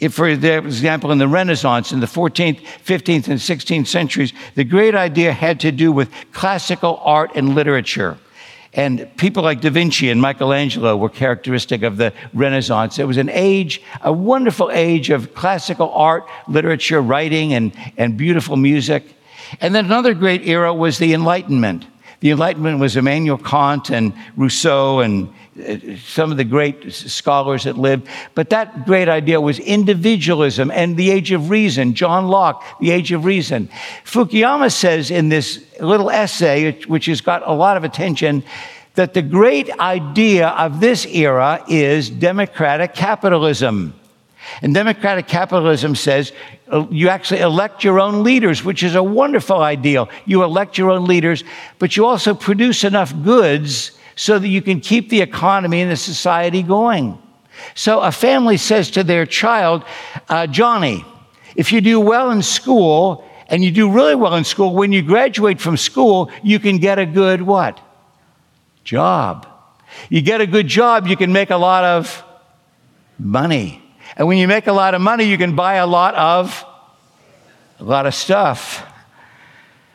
If, 0.00 0.14
for 0.14 0.28
example, 0.28 1.12
in 1.12 1.18
the 1.18 1.28
Renaissance, 1.28 1.92
in 1.92 2.00
the 2.00 2.06
14th, 2.06 2.60
15th, 2.84 3.28
and 3.28 3.38
16th 3.38 3.86
centuries, 3.86 4.32
the 4.54 4.64
great 4.64 4.94
idea 4.94 5.32
had 5.32 5.60
to 5.60 5.72
do 5.72 5.92
with 5.92 6.10
classical 6.32 7.00
art 7.02 7.32
and 7.34 7.54
literature. 7.54 8.18
And 8.76 9.10
people 9.16 9.42
like 9.42 9.62
Da 9.62 9.70
Vinci 9.70 10.10
and 10.10 10.20
Michelangelo 10.20 10.96
were 10.96 11.08
characteristic 11.08 11.82
of 11.82 11.96
the 11.96 12.12
Renaissance. 12.34 12.98
It 12.98 13.04
was 13.04 13.16
an 13.16 13.30
age, 13.30 13.80
a 14.02 14.12
wonderful 14.12 14.70
age 14.70 15.08
of 15.08 15.34
classical 15.34 15.90
art, 15.92 16.26
literature, 16.46 17.00
writing, 17.00 17.54
and, 17.54 17.72
and 17.96 18.18
beautiful 18.18 18.56
music. 18.56 19.14
And 19.62 19.74
then 19.74 19.86
another 19.86 20.12
great 20.12 20.46
era 20.46 20.74
was 20.74 20.98
the 20.98 21.14
Enlightenment. 21.14 21.86
The 22.20 22.30
Enlightenment 22.30 22.78
was 22.78 22.96
Immanuel 22.96 23.38
Kant 23.38 23.90
and 23.90 24.12
Rousseau 24.36 25.00
and 25.00 25.32
some 25.98 26.30
of 26.30 26.36
the 26.36 26.44
great 26.44 26.92
scholars 26.92 27.64
that 27.64 27.78
lived. 27.78 28.08
But 28.34 28.50
that 28.50 28.86
great 28.86 29.08
idea 29.08 29.40
was 29.40 29.58
individualism 29.58 30.70
and 30.70 30.96
the 30.96 31.10
age 31.10 31.32
of 31.32 31.50
reason. 31.50 31.94
John 31.94 32.28
Locke, 32.28 32.62
the 32.80 32.90
age 32.90 33.12
of 33.12 33.24
reason. 33.24 33.68
Fukuyama 34.04 34.70
says 34.70 35.10
in 35.10 35.28
this 35.28 35.64
little 35.80 36.10
essay, 36.10 36.72
which 36.84 37.06
has 37.06 37.20
got 37.20 37.42
a 37.46 37.52
lot 37.52 37.76
of 37.76 37.84
attention, 37.84 38.44
that 38.94 39.14
the 39.14 39.22
great 39.22 39.70
idea 39.78 40.48
of 40.48 40.80
this 40.80 41.06
era 41.06 41.62
is 41.68 42.10
democratic 42.10 42.94
capitalism. 42.94 43.94
And 44.62 44.72
democratic 44.74 45.26
capitalism 45.26 45.94
says 45.94 46.32
uh, 46.72 46.86
you 46.90 47.08
actually 47.08 47.40
elect 47.40 47.84
your 47.84 48.00
own 48.00 48.22
leaders, 48.22 48.64
which 48.64 48.82
is 48.82 48.94
a 48.94 49.02
wonderful 49.02 49.60
ideal. 49.60 50.08
You 50.24 50.42
elect 50.44 50.78
your 50.78 50.90
own 50.90 51.06
leaders, 51.06 51.44
but 51.78 51.96
you 51.96 52.06
also 52.06 52.34
produce 52.34 52.84
enough 52.84 53.12
goods 53.22 53.95
so 54.16 54.38
that 54.38 54.48
you 54.48 54.62
can 54.62 54.80
keep 54.80 55.10
the 55.10 55.20
economy 55.20 55.82
and 55.82 55.90
the 55.90 55.96
society 55.96 56.62
going. 56.62 57.18
So 57.74 58.00
a 58.00 58.10
family 58.10 58.56
says 58.56 58.90
to 58.92 59.04
their 59.04 59.26
child, 59.26 59.84
uh, 60.28 60.46
Johnny, 60.46 61.04
if 61.54 61.70
you 61.70 61.80
do 61.80 62.00
well 62.00 62.30
in 62.30 62.42
school 62.42 63.24
and 63.48 63.62
you 63.62 63.70
do 63.70 63.90
really 63.90 64.14
well 64.14 64.34
in 64.34 64.44
school, 64.44 64.74
when 64.74 64.92
you 64.92 65.02
graduate 65.02 65.60
from 65.60 65.76
school, 65.76 66.30
you 66.42 66.58
can 66.58 66.78
get 66.78 66.98
a 66.98 67.06
good 67.06 67.42
what? 67.42 67.80
Job. 68.84 69.46
You 70.08 70.20
get 70.20 70.40
a 70.40 70.46
good 70.46 70.66
job, 70.66 71.06
you 71.06 71.16
can 71.16 71.32
make 71.32 71.50
a 71.50 71.56
lot 71.56 71.84
of 71.84 72.24
money. 73.18 73.82
And 74.16 74.26
when 74.26 74.38
you 74.38 74.48
make 74.48 74.66
a 74.66 74.72
lot 74.72 74.94
of 74.94 75.00
money, 75.00 75.24
you 75.24 75.38
can 75.38 75.54
buy 75.54 75.74
a 75.74 75.86
lot 75.86 76.14
of 76.14 76.64
a 77.78 77.84
lot 77.84 78.06
of 78.06 78.14
stuff. 78.14 78.82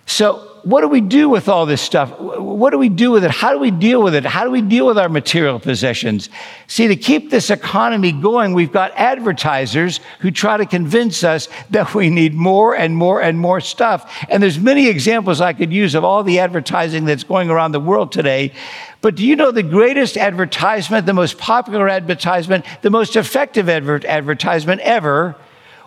So 0.06 0.51
what 0.64 0.82
do 0.82 0.88
we 0.88 1.02
do 1.02 1.28
with 1.28 1.50
all 1.50 1.66
this 1.66 1.82
stuff? 1.82 2.20
What 2.20 2.70
do 2.70 2.78
we 2.78 2.90
do 2.90 3.10
with 3.10 3.24
it? 3.24 3.32
How 3.32 3.52
do 3.52 3.60
we 3.60 3.72
deal 3.72 4.04
with 4.04 4.14
it? 4.14 4.26
How 4.26 4.44
do 4.44 4.52
we 4.52 4.62
deal 4.62 4.86
with 4.86 4.98
our 4.98 5.10
material 5.10 5.60
possessions? 5.60 6.30
See, 6.68 6.88
to 6.88 6.96
keep 6.96 7.32
this 7.32 7.50
economy 7.50 8.12
going, 8.12 8.54
we've 8.54 8.72
got 8.72 8.92
advertisers 8.96 10.00
who 10.20 10.30
try 10.30 10.58
to 10.58 10.66
convince 10.66 11.24
us 11.24 11.48
that 11.72 11.96
we 11.96 12.10
need 12.10 12.36
more 12.36 12.76
and 12.76 12.96
more 12.96 13.22
and 13.22 13.40
more 13.40 13.60
stuff. 13.60 14.16
And 14.30 14.42
there's 14.42 14.60
many 14.60 14.88
examples 14.88 15.42
I 15.42 15.54
could 15.54 15.74
use 15.74 15.96
of 15.96 16.04
all 16.04 16.24
the 16.24 16.40
advertising 16.40 17.06
that's 17.06 17.24
going 17.24 17.50
around 17.50 17.72
the 17.72 17.80
world 17.80 18.12
today. 18.12 18.54
But 19.02 19.16
do 19.16 19.26
you 19.26 19.36
know 19.36 19.52
the 19.52 19.64
greatest 19.64 20.16
advertisement, 20.16 21.08
the 21.08 21.14
most 21.14 21.40
popular 21.40 21.90
advertisement, 21.90 22.66
the 22.84 22.92
most 22.92 23.16
effective 23.16 23.68
adver- 23.68 24.06
advertisement 24.06 24.82
ever 24.82 25.36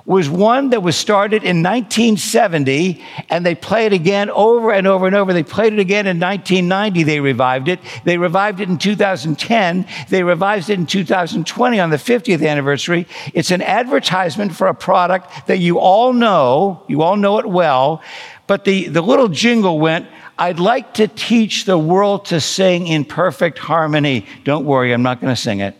was 0.06 0.28
one 0.28 0.70
that 0.70 0.82
was 0.82 0.96
started 0.96 1.44
in 1.44 1.62
1970 1.62 3.02
and 3.30 3.44
they 3.44 3.54
play 3.54 3.86
it 3.86 3.92
again 3.94 4.28
over 4.30 4.70
and 4.70 4.86
over 4.86 5.06
and 5.06 5.16
over. 5.16 5.32
They 5.32 5.42
played 5.42 5.72
it 5.72 5.78
again 5.78 6.06
in 6.06 6.20
1990. 6.20 7.02
They 7.04 7.20
revived 7.20 7.68
it. 7.68 7.80
They 8.04 8.18
revived 8.18 8.60
it 8.60 8.68
in 8.68 8.76
2010. 8.76 9.86
They 10.10 10.22
revised 10.22 10.68
it 10.68 10.78
in 10.78 10.86
2020 10.86 11.80
on 11.80 11.88
the 11.88 11.96
50th 11.96 12.46
anniversary. 12.46 13.06
It's 13.32 13.50
an 13.50 13.62
advertisement 13.62 14.54
for 14.54 14.66
a 14.66 14.74
product 14.74 15.46
that 15.46 15.58
you 15.58 15.78
all 15.78 16.12
know. 16.12 16.82
You 16.86 17.00
all 17.00 17.16
know 17.16 17.38
it 17.38 17.46
well. 17.46 18.02
But 18.46 18.66
the, 18.66 18.88
the 18.88 19.00
little 19.00 19.28
jingle 19.28 19.78
went, 19.78 20.06
I'd 20.38 20.60
like 20.60 20.94
to 20.94 21.08
teach 21.08 21.64
the 21.64 21.78
world 21.78 22.26
to 22.26 22.42
sing 22.42 22.88
in 22.88 23.06
perfect 23.06 23.58
harmony. 23.58 24.26
Don't 24.44 24.66
worry, 24.66 24.92
I'm 24.92 25.02
not 25.02 25.22
going 25.22 25.34
to 25.34 25.40
sing 25.40 25.60
it. 25.60 25.78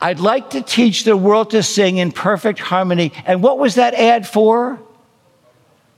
I'd 0.00 0.20
like 0.20 0.50
to 0.50 0.62
teach 0.62 1.04
the 1.04 1.16
world 1.16 1.50
to 1.50 1.62
sing 1.62 1.98
in 1.98 2.12
perfect 2.12 2.58
harmony. 2.58 3.12
And 3.26 3.42
what 3.42 3.58
was 3.58 3.74
that 3.74 3.94
ad 3.94 4.26
for? 4.26 4.80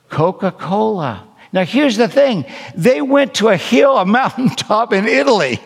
Coca 0.09 0.50
Cola. 0.50 1.26
Now, 1.54 1.66
here's 1.66 1.99
the 1.99 2.09
thing 2.09 2.47
they 2.75 3.02
went 3.02 3.35
to 3.35 3.49
a 3.49 3.56
hill, 3.56 3.99
a 3.99 4.06
mountaintop 4.12 4.92
in 4.94 5.06
Italy, 5.06 5.61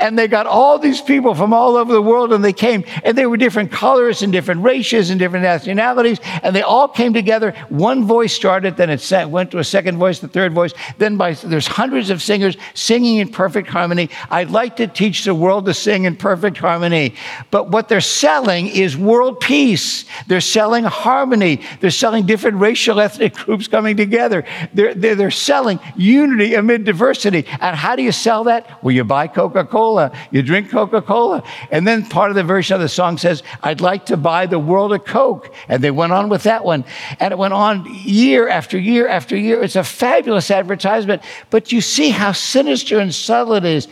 and 0.00 0.18
they 0.18 0.26
got 0.26 0.46
all 0.46 0.78
these 0.78 1.00
people 1.00 1.34
from 1.34 1.52
all 1.52 1.76
over 1.76 1.92
the 1.92 2.02
world, 2.02 2.32
and 2.32 2.44
they 2.44 2.52
came, 2.52 2.84
and 3.04 3.16
they 3.16 3.26
were 3.26 3.36
different 3.36 3.70
colors 3.70 4.22
and 4.22 4.32
different 4.32 4.62
races 4.62 5.10
and 5.10 5.18
different 5.18 5.44
nationalities, 5.44 6.18
and 6.42 6.56
they 6.56 6.62
all 6.62 6.88
came 6.88 7.14
together. 7.14 7.52
One 7.68 8.04
voice 8.04 8.32
started, 8.32 8.76
then 8.76 8.90
it 8.90 9.30
went 9.30 9.52
to 9.52 9.58
a 9.58 9.64
second 9.64 9.98
voice, 9.98 10.18
the 10.18 10.28
third 10.28 10.52
voice, 10.52 10.72
then 10.98 11.16
by 11.16 11.34
there's 11.34 11.68
hundreds 11.68 12.10
of 12.10 12.20
singers 12.20 12.56
singing 12.74 13.18
in 13.18 13.28
perfect 13.28 13.68
harmony. 13.68 14.10
I'd 14.30 14.50
like 14.50 14.76
to 14.76 14.88
teach 14.88 15.24
the 15.24 15.34
world 15.34 15.66
to 15.66 15.74
sing 15.74 16.04
in 16.04 16.16
perfect 16.16 16.58
harmony, 16.58 17.14
but 17.52 17.70
what 17.70 17.88
they're 17.88 18.00
selling 18.00 18.66
is 18.66 18.96
world 18.96 19.38
peace. 19.38 20.04
They're 20.26 20.40
selling 20.40 20.82
harmony. 20.82 21.60
They're 21.80 21.90
selling 21.90 22.26
different 22.26 22.56
racial 22.56 22.98
ethnic 22.98 23.34
groups 23.34 23.68
coming 23.68 23.96
together. 23.96 24.44
They're, 24.74 24.94
they're, 24.94 25.14
they're 25.14 25.27
they're 25.28 25.32
selling 25.32 25.78
unity 25.94 26.54
amid 26.54 26.84
diversity. 26.84 27.44
And 27.60 27.76
how 27.76 27.96
do 27.96 28.02
you 28.02 28.12
sell 28.12 28.44
that? 28.44 28.82
Well, 28.82 28.94
you 28.94 29.04
buy 29.04 29.26
Coca 29.26 29.66
Cola, 29.66 30.10
you 30.30 30.40
drink 30.40 30.70
Coca 30.70 31.02
Cola. 31.02 31.42
And 31.70 31.86
then 31.86 32.06
part 32.06 32.30
of 32.30 32.34
the 32.34 32.42
version 32.42 32.76
of 32.76 32.80
the 32.80 32.88
song 32.88 33.18
says, 33.18 33.42
I'd 33.62 33.82
like 33.82 34.06
to 34.06 34.16
buy 34.16 34.46
the 34.46 34.58
world 34.58 34.94
of 34.94 35.04
Coke. 35.04 35.52
And 35.68 35.84
they 35.84 35.90
went 35.90 36.14
on 36.14 36.30
with 36.30 36.44
that 36.44 36.64
one. 36.64 36.86
And 37.20 37.32
it 37.32 37.36
went 37.36 37.52
on 37.52 37.84
year 38.04 38.48
after 38.48 38.78
year 38.78 39.06
after 39.06 39.36
year. 39.36 39.62
It's 39.62 39.76
a 39.76 39.84
fabulous 39.84 40.50
advertisement. 40.50 41.20
But 41.50 41.72
you 41.72 41.82
see 41.82 42.08
how 42.08 42.32
sinister 42.32 42.98
and 42.98 43.14
subtle 43.14 43.52
it 43.52 43.66
is. 43.66 43.86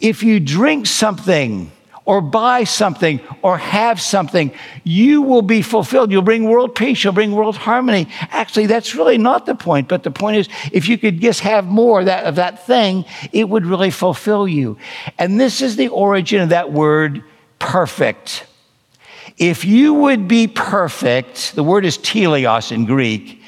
If 0.00 0.22
you 0.22 0.40
drink 0.40 0.86
something, 0.86 1.70
or 2.08 2.22
buy 2.22 2.64
something 2.64 3.20
or 3.42 3.58
have 3.58 4.00
something, 4.00 4.50
you 4.82 5.20
will 5.20 5.42
be 5.42 5.60
fulfilled. 5.60 6.10
You'll 6.10 6.22
bring 6.22 6.48
world 6.48 6.74
peace, 6.74 7.04
you'll 7.04 7.12
bring 7.12 7.32
world 7.32 7.54
harmony. 7.54 8.08
Actually, 8.30 8.64
that's 8.64 8.94
really 8.94 9.18
not 9.18 9.44
the 9.44 9.54
point, 9.54 9.88
but 9.88 10.04
the 10.04 10.10
point 10.10 10.38
is 10.38 10.48
if 10.72 10.88
you 10.88 10.96
could 10.96 11.20
just 11.20 11.40
have 11.40 11.66
more 11.66 12.00
of 12.00 12.06
that, 12.06 12.24
of 12.24 12.36
that 12.36 12.66
thing, 12.66 13.04
it 13.30 13.50
would 13.50 13.66
really 13.66 13.90
fulfill 13.90 14.48
you. 14.48 14.78
And 15.18 15.38
this 15.38 15.60
is 15.60 15.76
the 15.76 15.88
origin 15.88 16.40
of 16.40 16.48
that 16.48 16.72
word 16.72 17.22
perfect. 17.58 18.46
If 19.36 19.66
you 19.66 19.92
would 19.92 20.26
be 20.26 20.46
perfect, 20.46 21.56
the 21.56 21.62
word 21.62 21.84
is 21.84 21.98
teleos 21.98 22.72
in 22.72 22.86
Greek, 22.86 23.42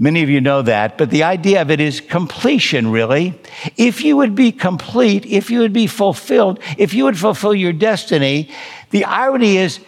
Many 0.00 0.22
of 0.22 0.30
you 0.30 0.40
know 0.40 0.62
that, 0.62 0.96
but 0.96 1.10
the 1.10 1.24
idea 1.24 1.60
of 1.60 1.72
it 1.72 1.80
is 1.80 2.00
completion, 2.00 2.92
really. 2.92 3.38
If 3.76 4.04
you 4.04 4.16
would 4.16 4.36
be 4.36 4.52
complete, 4.52 5.26
if 5.26 5.50
you 5.50 5.58
would 5.58 5.72
be 5.72 5.88
fulfilled, 5.88 6.60
if 6.76 6.94
you 6.94 7.04
would 7.04 7.18
fulfill 7.18 7.52
your 7.54 7.72
destiny, 7.72 8.48
the 8.90 9.04
irony 9.04 9.56
is 9.56 9.80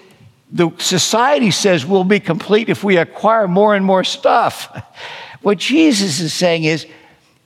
the 0.52 0.73
society 0.79 1.52
says 1.52 1.87
we'll 1.87 2.02
be 2.02 2.19
complete 2.19 2.69
if 2.69 2.83
we 2.83 2.97
acquire 2.97 3.47
more 3.47 3.75
and 3.75 3.85
more 3.85 4.05
stuff. 4.05 4.69
What 5.43 5.57
Jesus 5.57 6.21
is 6.21 6.35
saying 6.35 6.64
is 6.64 6.87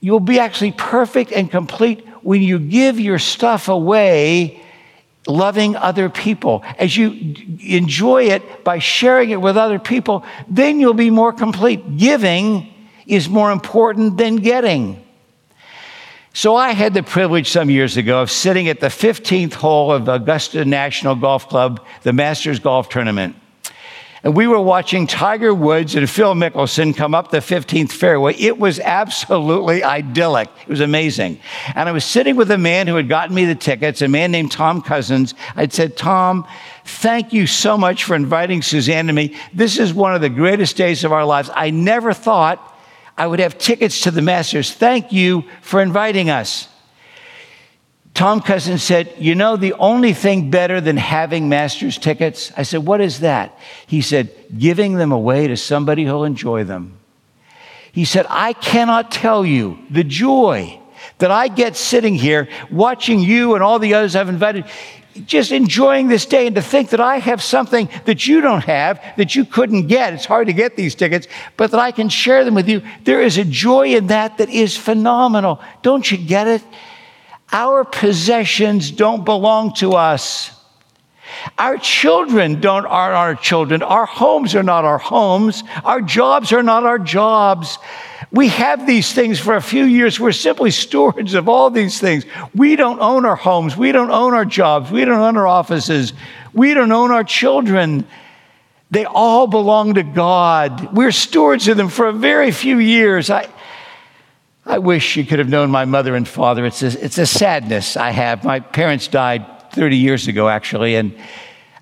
you'll 0.00 0.18
be 0.18 0.40
actually 0.40 0.73
perfect 0.73 1.30
and 1.30 1.49
complete 1.49 2.04
when 2.23 2.42
you 2.42 2.59
give 2.59 2.99
your 2.99 3.21
stuff 3.21 3.68
away 3.68 4.63
loving 5.26 5.76
other 5.76 6.09
people, 6.09 6.62
as 6.78 6.97
you 6.97 7.35
enjoy 7.61 8.25
it 8.25 8.64
by 8.64 8.78
sharing 8.78 9.31
it 9.31 9.40
with 9.40 9.57
other 9.57 9.78
people, 9.78 10.25
then 10.49 10.81
you'll 10.81 10.95
be 10.95 11.11
more 11.11 11.33
complete. 11.33 11.97
Giving 11.97 12.73
is 13.07 13.28
more 13.28 13.50
important 13.50 14.16
than 14.16 14.37
getting. 14.37 15.04
So 16.33 16.57
I 16.57 16.73
had 16.73 16.95
the 16.95 17.02
privilege 17.02 17.49
some 17.49 17.71
years 17.71 17.97
ago 17.97 18.21
of 18.21 18.31
sitting 18.31 18.69
at 18.69 18.81
the 18.81 18.88
15th 18.88 19.54
hole 19.54 19.93
of 19.93 20.09
Augusta 20.09 20.64
National 20.64 21.14
Golf 21.14 21.49
Club, 21.49 21.85
the 22.02 22.12
Masters 22.12 22.59
Golf 22.59 22.88
Tournament. 22.88 23.37
And 24.25 24.35
we 24.35 24.47
were 24.47 24.61
watching 24.61 25.07
Tiger 25.07 25.52
Woods 25.52 25.95
and 25.95 26.09
Phil 26.09 26.33
Mickelson 26.33 26.97
come 26.97 27.14
up 27.14 27.31
the 27.31 27.40
15th 27.40 27.93
fairway. 27.93 28.35
It 28.35 28.59
was 28.59 28.81
absolutely 28.81 29.85
idyllic. 29.85 30.49
It 30.62 30.69
was 30.69 30.81
amazing. 30.81 31.38
And 31.75 31.90
I 31.90 31.93
was 31.93 32.07
sitting 32.07 32.35
with 32.35 32.50
a 32.50 32.57
man 32.57 32.87
who 32.87 32.97
had 32.97 33.07
gotten 33.07 33.35
me 33.35 33.45
the 33.45 33.54
tickets, 33.54 34.00
a 34.00 34.09
man 34.09 34.33
named 34.33 34.50
Tom 34.50 34.81
Cousins. 34.81 35.35
I'd 35.57 35.75
said, 35.75 35.99
Tom, 35.99 36.47
thank 36.87 37.35
you 37.35 37.47
so 37.47 37.76
much 37.76 38.04
for 38.04 38.16
inviting 38.16 38.62
Suzanne 38.62 39.11
and 39.11 39.16
me. 39.16 39.37
This 39.52 39.78
is 39.78 39.93
one 39.93 40.14
of 40.14 40.23
the 40.23 40.31
greatest 40.31 40.78
days 40.78 41.04
of 41.04 41.12
our 41.12 41.26
lives. 41.26 41.50
I 41.54 41.69
never 41.69 42.14
thought 42.14 42.75
I 43.19 43.26
would 43.26 43.40
have 43.40 43.59
tickets 43.59 44.00
to 44.02 44.11
the 44.11 44.23
Masters. 44.23 44.73
Thank 44.73 45.12
you 45.12 45.45
for 45.61 45.83
inviting 45.83 46.31
us. 46.31 46.69
Tom 48.14 48.40
Cousins 48.40 48.83
said, 48.83 49.12
You 49.18 49.35
know, 49.35 49.56
the 49.56 49.73
only 49.75 50.12
thing 50.12 50.49
better 50.50 50.80
than 50.80 50.97
having 50.97 51.49
master's 51.49 51.99
tickets? 51.99 52.52
I 52.56 52.62
said, 52.62 52.87
What 52.87 53.00
is 53.00 53.21
that? 53.21 53.59
He 53.87 54.00
said, 54.00 54.30
Giving 54.56 54.94
them 54.94 55.11
away 55.11 55.49
to 55.49 55.56
somebody 55.56 56.04
who'll 56.04 56.25
enjoy 56.25 56.62
them. 56.62 56.97
He 57.90 58.04
said, 58.04 58.26
I 58.28 58.52
cannot 58.52 59.11
tell 59.11 59.44
you 59.44 59.78
the 59.90 60.04
joy 60.04 60.80
that 61.18 61.30
I 61.30 61.49
get 61.49 61.76
sitting 61.76 62.14
here 62.14 62.49
watching 62.71 63.21
you 63.21 63.54
and 63.54 63.62
all 63.62 63.78
the 63.78 63.94
others 63.94 64.16
I've 64.16 64.28
invited, 64.28 64.64
just 65.26 65.52
enjoying 65.52 66.09
this 66.09 66.26
day 66.26 66.47
and 66.47 66.56
to 66.56 66.62
think 66.62 66.90
that 66.90 67.00
I 67.00 67.18
have 67.18 67.42
something 67.42 67.88
that 68.04 68.26
you 68.26 68.40
don't 68.40 68.64
have, 68.64 69.00
that 69.16 69.37
you 69.37 69.44
couldn't 69.44 69.87
get. 69.87 70.12
It's 70.12 70.25
hard 70.25 70.49
to 70.49 70.52
get 70.52 70.76
these 70.76 70.94
tickets, 70.94 71.28
but 71.56 71.71
that 71.71 71.78
I 71.78 71.92
can 71.92 72.09
share 72.09 72.44
them 72.44 72.54
with 72.54 72.68
you. 72.68 72.83
There 73.04 73.23
is 73.23 73.38
a 73.38 73.44
joy 73.44 73.94
in 73.94 74.09
that 74.09 74.38
that 74.38 74.50
is 74.50 74.76
phenomenal. 74.76 75.61
Don't 75.83 76.11
you 76.11 76.18
get 76.18 76.49
it? 76.49 76.62
Our 77.52 77.84
possessions 77.84 78.90
don't 78.90 79.24
belong 79.24 79.74
to 79.74 79.92
us. 79.92 80.50
Our 81.58 81.78
children 81.78 82.60
don't 82.60 82.86
are 82.86 83.12
our 83.12 83.34
children. 83.34 83.82
Our 83.82 84.06
homes 84.06 84.54
are 84.54 84.62
not 84.62 84.84
our 84.84 84.98
homes. 84.98 85.62
Our 85.84 86.00
jobs 86.00 86.52
are 86.52 86.62
not 86.62 86.84
our 86.84 86.98
jobs. 86.98 87.78
We 88.30 88.48
have 88.48 88.86
these 88.86 89.12
things 89.12 89.38
for 89.38 89.54
a 89.54 89.62
few 89.62 89.84
years. 89.84 90.18
We're 90.18 90.32
simply 90.32 90.70
stewards 90.70 91.34
of 91.34 91.48
all 91.48 91.70
these 91.70 92.00
things. 92.00 92.24
We 92.54 92.76
don't 92.76 93.00
own 93.00 93.24
our 93.24 93.36
homes. 93.36 93.76
We 93.76 93.92
don't 93.92 94.10
own 94.10 94.34
our 94.34 94.44
jobs. 94.44 94.90
We 94.90 95.04
don't 95.04 95.20
own 95.20 95.36
our 95.36 95.46
offices. 95.46 96.12
We 96.52 96.74
don't 96.74 96.92
own 96.92 97.10
our 97.10 97.24
children. 97.24 98.07
They 98.90 99.04
all 99.04 99.46
belong 99.46 99.94
to 99.94 100.02
God. 100.02 100.94
We're 100.94 101.12
stewards 101.12 101.68
of 101.68 101.76
them 101.76 101.88
for 101.88 102.07
a 102.07 102.12
very 102.12 102.50
few 102.50 102.78
years. 102.78 103.30
I, 103.30 103.48
I 104.66 104.79
wish 104.79 105.16
you 105.16 105.24
could 105.24 105.38
have 105.40 105.48
known 105.48 105.70
my 105.70 105.85
mother 105.85 106.16
and 106.16 106.27
father. 106.27 106.64
It's 106.64 106.83
a, 106.83 107.05
it's 107.05 107.18
a 107.18 107.27
sadness 107.27 107.98
I 107.98 108.11
have. 108.11 108.44
My 108.44 108.61
parents 108.61 109.09
died 109.09 109.46
30 109.72 109.96
years 109.96 110.27
ago, 110.27 110.48
actually, 110.48 110.94
and 110.94 111.14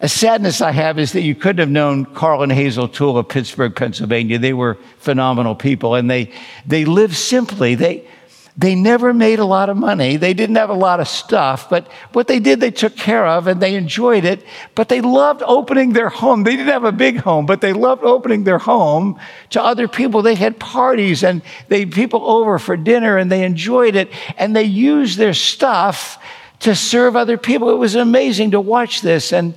a 0.01 0.09
sadness 0.09 0.61
I 0.61 0.73
have 0.73 0.99
is 0.99 1.13
that 1.13 1.21
you 1.21 1.37
couldn't 1.37 1.61
have 1.61 1.71
known 1.71 2.05
Carl 2.07 2.43
and 2.43 2.51
Hazel 2.51 2.89
Tewell 2.89 3.19
of 3.19 3.29
Pittsburgh, 3.29 3.77
Pennsylvania. 3.77 4.37
They 4.37 4.53
were 4.53 4.79
phenomenal 4.99 5.55
people, 5.55 5.95
and 5.95 6.11
they, 6.11 6.33
they 6.67 6.85
lived 6.85 7.15
simply. 7.15 7.77
They, 7.77 8.09
they 8.57 8.75
never 8.75 9.15
made 9.15 9.39
a 9.39 9.47
lot 9.47 9.71
of 9.71 9.79
money. 9.79 10.17
They 10.17 10.35
didn't 10.35 10.57
have 10.57 10.69
a 10.69 10.75
lot 10.75 11.01
of 11.01 11.09
stuff, 11.09 11.71
but 11.71 11.91
what 12.13 12.29
they 12.29 12.39
did, 12.39 12.61
they 12.61 12.71
took 12.71 12.97
care 12.97 13.27
of 13.27 13.47
and 13.47 13.63
they 13.63 13.75
enjoyed 13.75 14.27
it. 14.27 14.45
But 14.75 14.91
they 14.91 15.01
loved 15.01 15.43
opening 15.47 15.95
their 15.95 16.11
home. 16.11 16.45
They 16.45 16.57
didn't 16.57 16.73
have 16.73 16.85
a 16.85 16.93
big 16.93 17.19
home, 17.19 17.47
but 17.47 17.63
they 17.63 17.73
loved 17.73 18.05
opening 18.05 18.45
their 18.45 18.59
home 18.59 19.19
to 19.51 19.63
other 19.63 19.89
people. 19.89 20.21
They 20.21 20.35
had 20.35 20.61
parties 20.61 21.25
and 21.25 21.41
they 21.69 21.87
people 21.87 22.29
over 22.29 22.59
for 22.59 22.77
dinner 22.77 23.17
and 23.17 23.33
they 23.33 23.45
enjoyed 23.45 23.97
it 23.97 24.11
and 24.37 24.55
they 24.55 24.65
used 24.65 25.17
their 25.17 25.35
stuff 25.35 26.23
to 26.61 26.75
serve 26.75 27.17
other 27.17 27.39
people. 27.39 27.71
It 27.71 27.79
was 27.79 27.95
amazing 27.95 28.51
to 28.51 28.61
watch 28.61 29.01
this. 29.01 29.33
And 29.33 29.55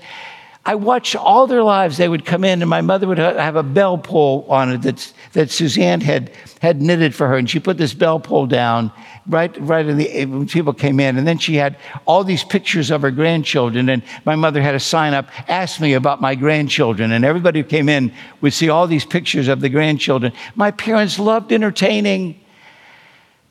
I 0.68 0.74
watched 0.74 1.16
all 1.16 1.46
their 1.46 1.62
lives. 1.62 1.98
They 1.98 2.10
would 2.10 2.26
come 2.26 2.44
in, 2.44 2.64
and 2.64 2.70
my 2.70 2.82
mother 2.82 3.06
would 3.06 3.20
have 3.20 3.56
a 3.56 3.62
bell 3.62 4.00
pull 4.00 4.48
on 4.50 4.72
it 4.72 4.82
that, 4.82 5.14
that 5.34 5.52
Suzanne 5.52 6.02
had, 6.02 6.32
had 6.60 6.82
knitted 6.82 7.14
for 7.14 7.28
her. 7.28 7.38
And 7.38 7.48
she 7.48 7.60
put 7.60 7.78
this 7.78 7.94
bell 7.94 8.20
pull 8.20 8.48
down 8.48 8.92
right, 9.28 9.56
right 9.62 9.86
in 9.86 9.98
the, 9.98 10.10
eh, 10.10 10.26
when 10.26 10.48
people 10.48 10.74
came 10.74 11.00
in. 11.00 11.20
And 11.20 11.28
then 11.28 11.38
she 11.38 11.56
had 11.56 11.78
all 12.08 12.24
these 12.24 12.44
pictures 12.44 12.90
of 12.90 13.04
her 13.04 13.12
grandchildren. 13.12 13.90
And 13.90 14.02
my 14.26 14.36
mother 14.36 14.60
had 14.60 14.74
a 14.74 14.80
sign 14.80 15.14
up, 15.14 15.30
ask 15.48 15.80
me 15.80 15.94
about 15.94 16.20
my 16.20 16.34
grandchildren. 16.34 17.12
And 17.12 17.24
everybody 17.24 17.62
who 17.62 17.68
came 17.68 17.88
in 17.88 18.12
would 18.42 18.54
see 18.54 18.70
all 18.70 18.88
these 18.88 19.06
pictures 19.06 19.48
of 19.48 19.62
the 19.62 19.70
grandchildren. 19.70 20.34
My 20.56 20.72
parents 20.72 21.20
loved 21.20 21.52
entertaining. 21.52 22.42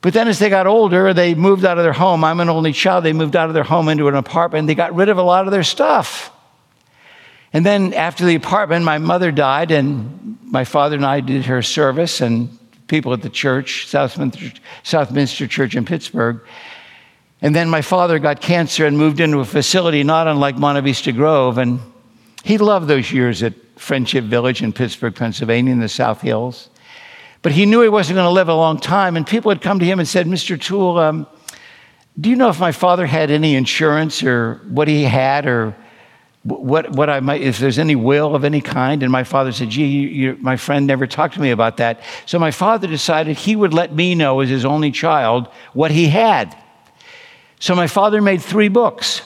But 0.00 0.14
then 0.14 0.26
as 0.26 0.40
they 0.40 0.50
got 0.50 0.66
older, 0.66 1.14
they 1.14 1.36
moved 1.36 1.64
out 1.64 1.78
of 1.78 1.84
their 1.84 1.92
home. 1.92 2.24
I'm 2.24 2.40
an 2.40 2.48
only 2.50 2.72
child. 2.72 3.04
They 3.04 3.12
moved 3.12 3.36
out 3.36 3.46
of 3.46 3.54
their 3.54 3.62
home 3.62 3.88
into 3.88 4.08
an 4.08 4.16
apartment. 4.16 4.66
They 4.66 4.74
got 4.74 4.96
rid 4.96 5.08
of 5.08 5.16
a 5.16 5.22
lot 5.22 5.46
of 5.46 5.52
their 5.52 5.62
stuff. 5.62 6.32
And 7.54 7.64
then 7.64 7.94
after 7.94 8.26
the 8.26 8.34
apartment, 8.34 8.84
my 8.84 8.98
mother 8.98 9.30
died, 9.30 9.70
and 9.70 10.36
my 10.42 10.64
father 10.64 10.96
and 10.96 11.06
I 11.06 11.20
did 11.20 11.46
her 11.46 11.62
service, 11.62 12.20
and 12.20 12.58
people 12.88 13.12
at 13.12 13.22
the 13.22 13.30
church, 13.30 13.86
Southminster, 13.86 14.52
Southminster 14.82 15.46
Church 15.46 15.76
in 15.76 15.84
Pittsburgh. 15.84 16.40
And 17.40 17.54
then 17.54 17.70
my 17.70 17.80
father 17.80 18.18
got 18.18 18.40
cancer 18.40 18.86
and 18.86 18.98
moved 18.98 19.20
into 19.20 19.38
a 19.38 19.44
facility 19.44 20.02
not 20.02 20.26
unlike 20.26 20.58
Monte 20.58 20.80
Vista 20.80 21.12
Grove. 21.12 21.58
And 21.58 21.78
he 22.42 22.58
loved 22.58 22.88
those 22.88 23.12
years 23.12 23.42
at 23.42 23.54
Friendship 23.76 24.24
Village 24.24 24.60
in 24.60 24.72
Pittsburgh, 24.72 25.14
Pennsylvania, 25.14 25.72
in 25.72 25.78
the 25.78 25.88
South 25.88 26.22
Hills. 26.22 26.70
But 27.42 27.52
he 27.52 27.66
knew 27.66 27.82
he 27.82 27.88
wasn't 27.88 28.16
going 28.16 28.26
to 28.26 28.30
live 28.30 28.48
a 28.48 28.54
long 28.54 28.80
time. 28.80 29.16
And 29.16 29.24
people 29.24 29.50
had 29.50 29.60
come 29.60 29.78
to 29.78 29.84
him 29.84 30.00
and 30.00 30.08
said, 30.08 30.26
Mr. 30.26 30.60
Tewell, 30.60 30.98
um, 30.98 31.26
do 32.18 32.30
you 32.30 32.36
know 32.36 32.48
if 32.48 32.58
my 32.58 32.72
father 32.72 33.06
had 33.06 33.30
any 33.30 33.54
insurance 33.54 34.24
or 34.24 34.60
what 34.68 34.88
he 34.88 35.04
had 35.04 35.46
or 35.46 35.76
what, 36.44 36.90
what 36.92 37.10
I 37.10 37.20
might, 37.20 37.40
if 37.40 37.58
there's 37.58 37.78
any 37.78 37.96
will 37.96 38.34
of 38.34 38.44
any 38.44 38.60
kind. 38.60 39.02
And 39.02 39.10
my 39.10 39.24
father 39.24 39.50
said, 39.50 39.70
gee, 39.70 39.86
you, 39.86 40.08
you, 40.08 40.36
my 40.40 40.56
friend 40.56 40.86
never 40.86 41.06
talked 41.06 41.34
to 41.34 41.40
me 41.40 41.50
about 41.50 41.78
that. 41.78 42.02
So 42.26 42.38
my 42.38 42.50
father 42.50 42.86
decided 42.86 43.36
he 43.36 43.56
would 43.56 43.74
let 43.74 43.94
me 43.94 44.14
know 44.14 44.40
as 44.40 44.50
his 44.50 44.64
only 44.64 44.90
child 44.90 45.48
what 45.72 45.90
he 45.90 46.08
had. 46.08 46.56
So 47.58 47.74
my 47.74 47.86
father 47.86 48.20
made 48.20 48.42
three 48.42 48.68
books 48.68 49.22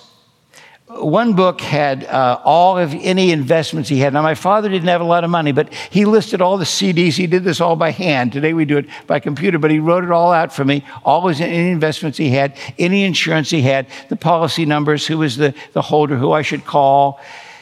one 0.89 1.35
book 1.35 1.61
had 1.61 2.05
uh, 2.05 2.41
all 2.45 2.79
of 2.79 2.95
any 2.95 3.31
investments 3.31 3.91
he 3.91 3.99
had. 3.99 4.15
Now, 4.15 4.23
my 4.23 4.35
father 4.35 4.71
didn't 4.71 4.89
have 4.89 5.03
a 5.03 5.05
lot 5.05 5.23
of 5.23 5.29
money, 5.29 5.53
but 5.53 5.73
he 5.91 6.07
listed 6.07 6.41
all 6.41 6.57
the 6.57 6.65
CDs. 6.65 7.15
He 7.15 7.27
did 7.27 7.45
this 7.45 7.61
all 7.61 7.77
by 7.77 7.91
hand. 7.91 8.33
Today 8.33 8.55
we 8.55 8.65
do 8.65 8.79
it 8.79 8.87
by 9.07 9.21
computer, 9.21 9.59
but 9.59 9.71
he 9.71 9.81
wrote 9.81 10.03
it 10.03 10.11
all 10.11 10.33
out 10.33 10.51
for 10.51 10.65
me. 10.65 10.85
All 11.05 11.29
his 11.29 11.43
any 11.43 11.71
investments 11.71 12.17
he 12.17 12.31
had, 12.31 12.57
any 12.79 13.05
insurance 13.05 13.51
he 13.51 13.61
had, 13.61 13.87
the 14.09 14.17
policy 14.17 14.65
numbers, 14.65 15.07
who 15.07 15.19
was 15.19 15.37
the, 15.37 15.55
the 15.75 15.83
holder, 15.83 16.17
who 16.17 16.33
I 16.33 16.41
should 16.41 16.65
call. 16.65 17.21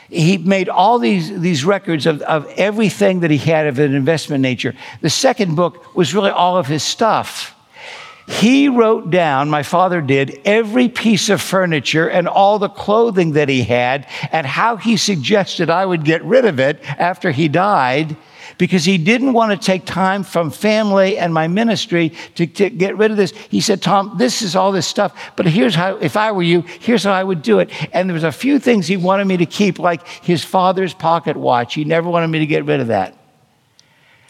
He 0.09 0.39
made 0.39 0.69
all 0.69 1.01
these, 1.01 1.41
these 1.41 1.65
records 1.65 2.07
of, 2.07 2.23
of 2.23 2.47
everything 2.57 3.21
that 3.21 3.33
he 3.33 3.39
had 3.39 3.67
of 3.67 3.81
an 3.81 3.93
investment 3.93 4.41
nature. 4.41 4.75
The 5.01 5.11
second 5.11 5.57
book 5.57 5.97
was 5.97 6.15
really 6.15 6.31
all 6.31 6.57
of 6.57 6.69
his 6.69 6.85
stuff. 6.85 7.56
He 8.29 8.69
wrote 8.69 9.11
down, 9.11 9.51
my 9.51 9.62
father 9.62 10.01
did, 10.01 10.41
every 10.45 10.89
piece 10.89 11.29
of 11.29 11.41
furniture 11.41 12.09
and 12.09 12.27
all 12.27 12.59
the 12.59 12.69
clothing 12.69 13.33
that 13.33 13.49
he 13.49 13.62
had 13.62 14.07
and 14.33 14.47
how 14.47 14.77
he 14.77 14.97
suggested 14.97 15.71
I 15.71 15.87
would 15.87 16.05
get 16.05 16.25
rid 16.25 16.45
of 16.45 16.59
it 16.59 16.81
after 16.99 17.31
he 17.31 17.49
died. 17.49 18.17
because 18.59 18.85
he 18.85 18.97
didn't 18.97 19.35
want 19.35 19.53
to 19.53 19.67
take 19.67 19.85
time 19.85 20.23
from 20.23 20.51
family 20.51 21.19
and 21.19 21.35
my 21.35 21.47
ministry 21.47 22.12
to, 22.37 22.47
to, 22.47 22.71
get 22.71 22.97
rid 22.97 23.11
of 23.11 23.17
this. 23.17 23.33
He 23.51 23.61
said, 23.61 23.83
Tom, 23.83 24.15
this 24.17 24.41
is 24.41 24.57
all 24.57 24.73
this 24.73 24.87
stuff, 24.87 25.33
but 25.37 25.47
here's 25.47 25.75
how, 25.75 25.97
if 25.97 26.17
I 26.17 26.33
were 26.33 26.43
you, 26.43 26.62
here's 26.62 27.05
how 27.05 27.12
I 27.12 27.23
would 27.23 27.43
do 27.43 27.59
it. 27.59 27.71
And 27.93 28.09
there 28.09 28.15
was 28.15 28.25
a 28.25 28.33
few 28.33 28.59
things 28.59 28.87
he 28.87 28.97
wanted 28.97 29.27
me 29.27 29.37
to 29.37 29.47
keep, 29.47 29.79
like 29.79 30.07
his 30.07 30.43
father's 30.43 30.95
pocket 30.95 31.37
watch. 31.37 31.75
He 31.75 31.85
never 31.85 32.09
wanted 32.09 32.29
me 32.29 32.39
to 32.39 32.47
get 32.47 32.65
rid 32.65 32.81
of 32.81 32.87
that. 32.87 33.15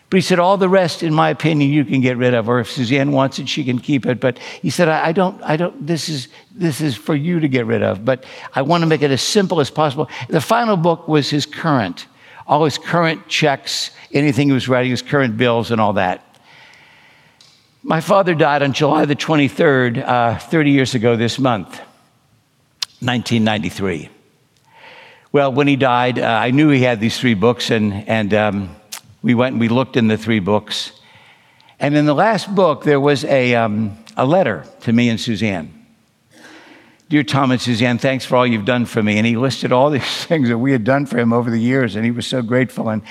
But 0.09 0.19
he 0.19 0.21
said, 0.21 0.39
all 0.39 0.57
the 0.57 0.69
rest, 0.69 1.03
in 1.03 1.13
my 1.13 1.31
opinion, 1.31 1.71
you 1.71 1.85
can 1.85 2.01
get 2.01 2.17
rid 2.17 2.33
of, 2.33 2.49
or 2.49 2.61
if 2.61 2.71
Suzanne 2.71 3.11
wants 3.11 3.41
it, 3.41 3.49
she 3.49 3.65
can 3.65 3.81
keep 3.81 4.07
it. 4.07 4.21
But 4.21 4.39
he 4.39 4.71
said, 4.71 4.89
I, 4.89 5.09
I 5.09 5.13
don't, 5.13 5.43
I 5.43 5.57
don't, 5.57 5.85
this 5.85 6.09
is, 6.09 6.29
this 6.53 6.81
is 6.81 6.95
for 6.95 7.17
you 7.17 7.41
to 7.41 7.49
get 7.49 7.67
rid 7.67 7.83
of, 7.83 8.05
but 8.05 8.25
I 8.55 8.63
want 8.63 8.83
to 8.83 8.87
make 8.87 9.03
it 9.03 9.11
as 9.11 9.21
simple 9.21 9.61
as 9.61 9.69
possible. 9.69 10.09
The 10.29 10.41
final 10.41 10.77
book 10.77 11.09
was 11.09 11.29
his 11.29 11.45
current, 11.45 12.07
all 12.47 12.65
his 12.65 12.79
current 12.79 13.27
checks, 13.27 13.91
anything 14.13 14.47
he 14.47 14.55
was 14.55 14.69
writing, 14.69 14.93
his 14.93 15.03
current 15.03 15.37
bills 15.37 15.73
and 15.73 15.81
all 15.81 15.95
that. 15.95 16.23
My 17.83 18.01
father 18.01 18.35
died 18.35 18.63
on 18.63 18.73
July 18.73 19.07
the 19.07 19.17
23rd, 19.17 20.05
uh, 20.07 20.39
30 20.39 20.71
years 20.71 20.95
ago 20.95 21.17
this 21.17 21.39
month, 21.39 21.69
1993. 23.01 24.09
Well, 25.33 25.53
when 25.53 25.67
he 25.67 25.77
died, 25.77 26.21
uh, 26.21 26.27
I 26.27 26.53
knew 26.53 26.71
he 26.71 26.83
had 26.83 27.01
these 27.01 27.19
three 27.19 27.35
books, 27.35 27.71
and, 27.71 27.93
and 28.09 28.33
um, 28.33 28.77
we 29.27 29.35
went 29.35 29.55
and 29.55 29.61
we 29.61 29.67
looked 29.67 29.97
in 29.97 30.07
the 30.07 30.17
three 30.17 30.39
books. 30.39 30.93
And 31.81 31.97
in 31.97 32.07
the 32.07 32.15
last 32.15 32.55
book, 32.55 32.85
there 32.85 33.01
was 33.01 33.25
a, 33.25 33.57
um, 33.57 33.99
a 34.17 34.25
letter 34.25 34.65
to 34.83 34.93
me 34.93 35.09
and 35.09 35.21
Suzanne. 35.21 35.85
Dear 37.09 37.25
Tom 37.25 37.51
and 37.51 37.61
Suzanne, 37.61 37.99
thanks 37.99 38.25
for 38.25 38.37
all 38.37 38.47
you've 38.47 38.65
done 38.65 38.87
for 38.87 39.03
me. 39.03 39.19
And 39.19 39.27
he 39.27 39.37
listed 39.37 39.73
all 39.73 39.91
these 39.99 40.25
things 40.27 40.49
that 40.49 40.59
we 40.59 40.71
had 40.71 40.85
done 40.85 41.07
for 41.07 41.19
him 41.19 41.33
over 41.33 41.51
the 41.51 41.59
years, 41.59 41.97
and 41.97 42.05
he 42.05 42.13
was 42.13 42.25
so 42.25 42.41
grateful. 42.41 42.89
And 42.89 43.03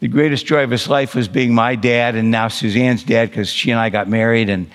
the 0.00 0.08
greatest 0.08 0.46
joy 0.46 0.64
of 0.64 0.70
his 0.70 0.88
life 0.88 1.14
was 1.14 1.28
being 1.28 1.54
my 1.54 1.74
dad 1.74 2.14
and 2.14 2.30
now 2.30 2.48
Suzanne's 2.48 3.04
dad 3.04 3.28
because 3.28 3.50
she 3.50 3.70
and 3.70 3.78
I 3.78 3.90
got 3.90 4.08
married. 4.08 4.48
And 4.48 4.70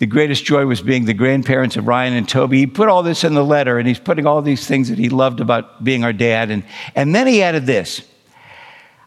the 0.00 0.06
greatest 0.06 0.44
joy 0.44 0.66
was 0.66 0.82
being 0.82 1.04
the 1.04 1.14
grandparents 1.14 1.76
of 1.76 1.86
Ryan 1.86 2.14
and 2.14 2.28
Toby. 2.28 2.58
He 2.58 2.66
put 2.66 2.88
all 2.88 3.04
this 3.04 3.22
in 3.22 3.34
the 3.34 3.44
letter, 3.44 3.78
and 3.78 3.86
he's 3.86 4.00
putting 4.00 4.26
all 4.26 4.42
these 4.42 4.66
things 4.66 4.88
that 4.88 4.98
he 4.98 5.08
loved 5.08 5.38
about 5.38 5.84
being 5.84 6.02
our 6.02 6.12
dad. 6.12 6.50
And, 6.50 6.64
and 6.96 7.14
then 7.14 7.28
he 7.28 7.44
added 7.44 7.64
this 7.64 8.02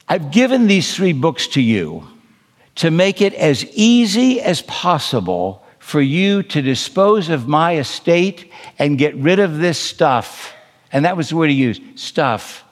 I've 0.08 0.32
given 0.32 0.68
these 0.68 0.96
three 0.96 1.14
books 1.14 1.48
to 1.48 1.62
you 1.62 2.08
to 2.76 2.92
make 2.92 3.22
it 3.22 3.34
as 3.34 3.66
easy 3.74 4.42
as 4.42 4.62
possible 4.64 5.64
for 5.80 6.02
you 6.02 6.44
to 6.44 6.62
dispose 6.62 7.30
of 7.30 7.48
my 7.48 7.78
estate 7.78 8.52
and 8.78 8.98
get 8.98 9.16
rid 9.16 9.40
of 9.40 9.58
this 9.58 9.80
stuff. 9.80 10.54
And 10.92 11.06
that 11.06 11.18
was 11.18 11.30
the 11.30 11.36
word 11.36 11.50
he 11.50 11.56
used 11.56 11.82
stuff. 11.98 12.64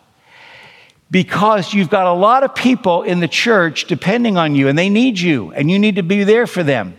Because 1.09 1.73
you've 1.73 1.89
got 1.89 2.07
a 2.07 2.13
lot 2.13 2.43
of 2.43 2.55
people 2.55 3.03
in 3.03 3.19
the 3.19 3.27
church 3.27 3.85
depending 3.85 4.37
on 4.37 4.55
you, 4.55 4.67
and 4.67 4.77
they 4.77 4.89
need 4.89 5.19
you, 5.19 5.51
and 5.53 5.69
you 5.69 5.77
need 5.77 5.95
to 5.97 6.03
be 6.03 6.23
there 6.23 6.47
for 6.47 6.63
them. 6.63 6.97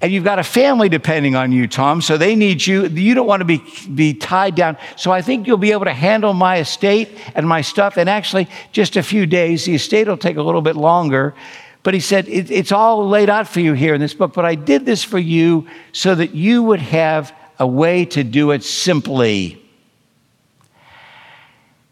And 0.00 0.12
you've 0.12 0.24
got 0.24 0.38
a 0.38 0.44
family 0.44 0.88
depending 0.88 1.36
on 1.36 1.52
you, 1.52 1.66
Tom, 1.68 2.00
so 2.00 2.16
they 2.16 2.34
need 2.34 2.66
you. 2.66 2.86
You 2.86 3.14
don't 3.14 3.26
want 3.26 3.40
to 3.40 3.44
be, 3.44 3.62
be 3.94 4.14
tied 4.14 4.54
down. 4.54 4.76
So 4.96 5.10
I 5.10 5.22
think 5.22 5.46
you'll 5.46 5.56
be 5.58 5.72
able 5.72 5.84
to 5.84 5.92
handle 5.92 6.34
my 6.34 6.58
estate 6.58 7.10
and 7.34 7.48
my 7.48 7.60
stuff. 7.60 7.96
And 7.96 8.08
actually, 8.08 8.48
just 8.72 8.96
a 8.96 9.02
few 9.02 9.26
days, 9.26 9.64
the 9.64 9.74
estate 9.74 10.08
will 10.08 10.16
take 10.16 10.36
a 10.36 10.42
little 10.42 10.62
bit 10.62 10.76
longer. 10.76 11.34
But 11.82 11.94
he 11.94 12.00
said, 12.00 12.28
it, 12.28 12.50
It's 12.50 12.72
all 12.72 13.08
laid 13.08 13.30
out 13.30 13.46
for 13.46 13.60
you 13.60 13.72
here 13.72 13.94
in 13.94 14.00
this 14.00 14.14
book, 14.14 14.34
but 14.34 14.44
I 14.44 14.56
did 14.56 14.84
this 14.84 15.04
for 15.04 15.18
you 15.18 15.68
so 15.92 16.14
that 16.14 16.34
you 16.34 16.62
would 16.64 16.80
have 16.80 17.32
a 17.58 17.66
way 17.66 18.04
to 18.06 18.24
do 18.24 18.50
it 18.50 18.64
simply. 18.64 19.62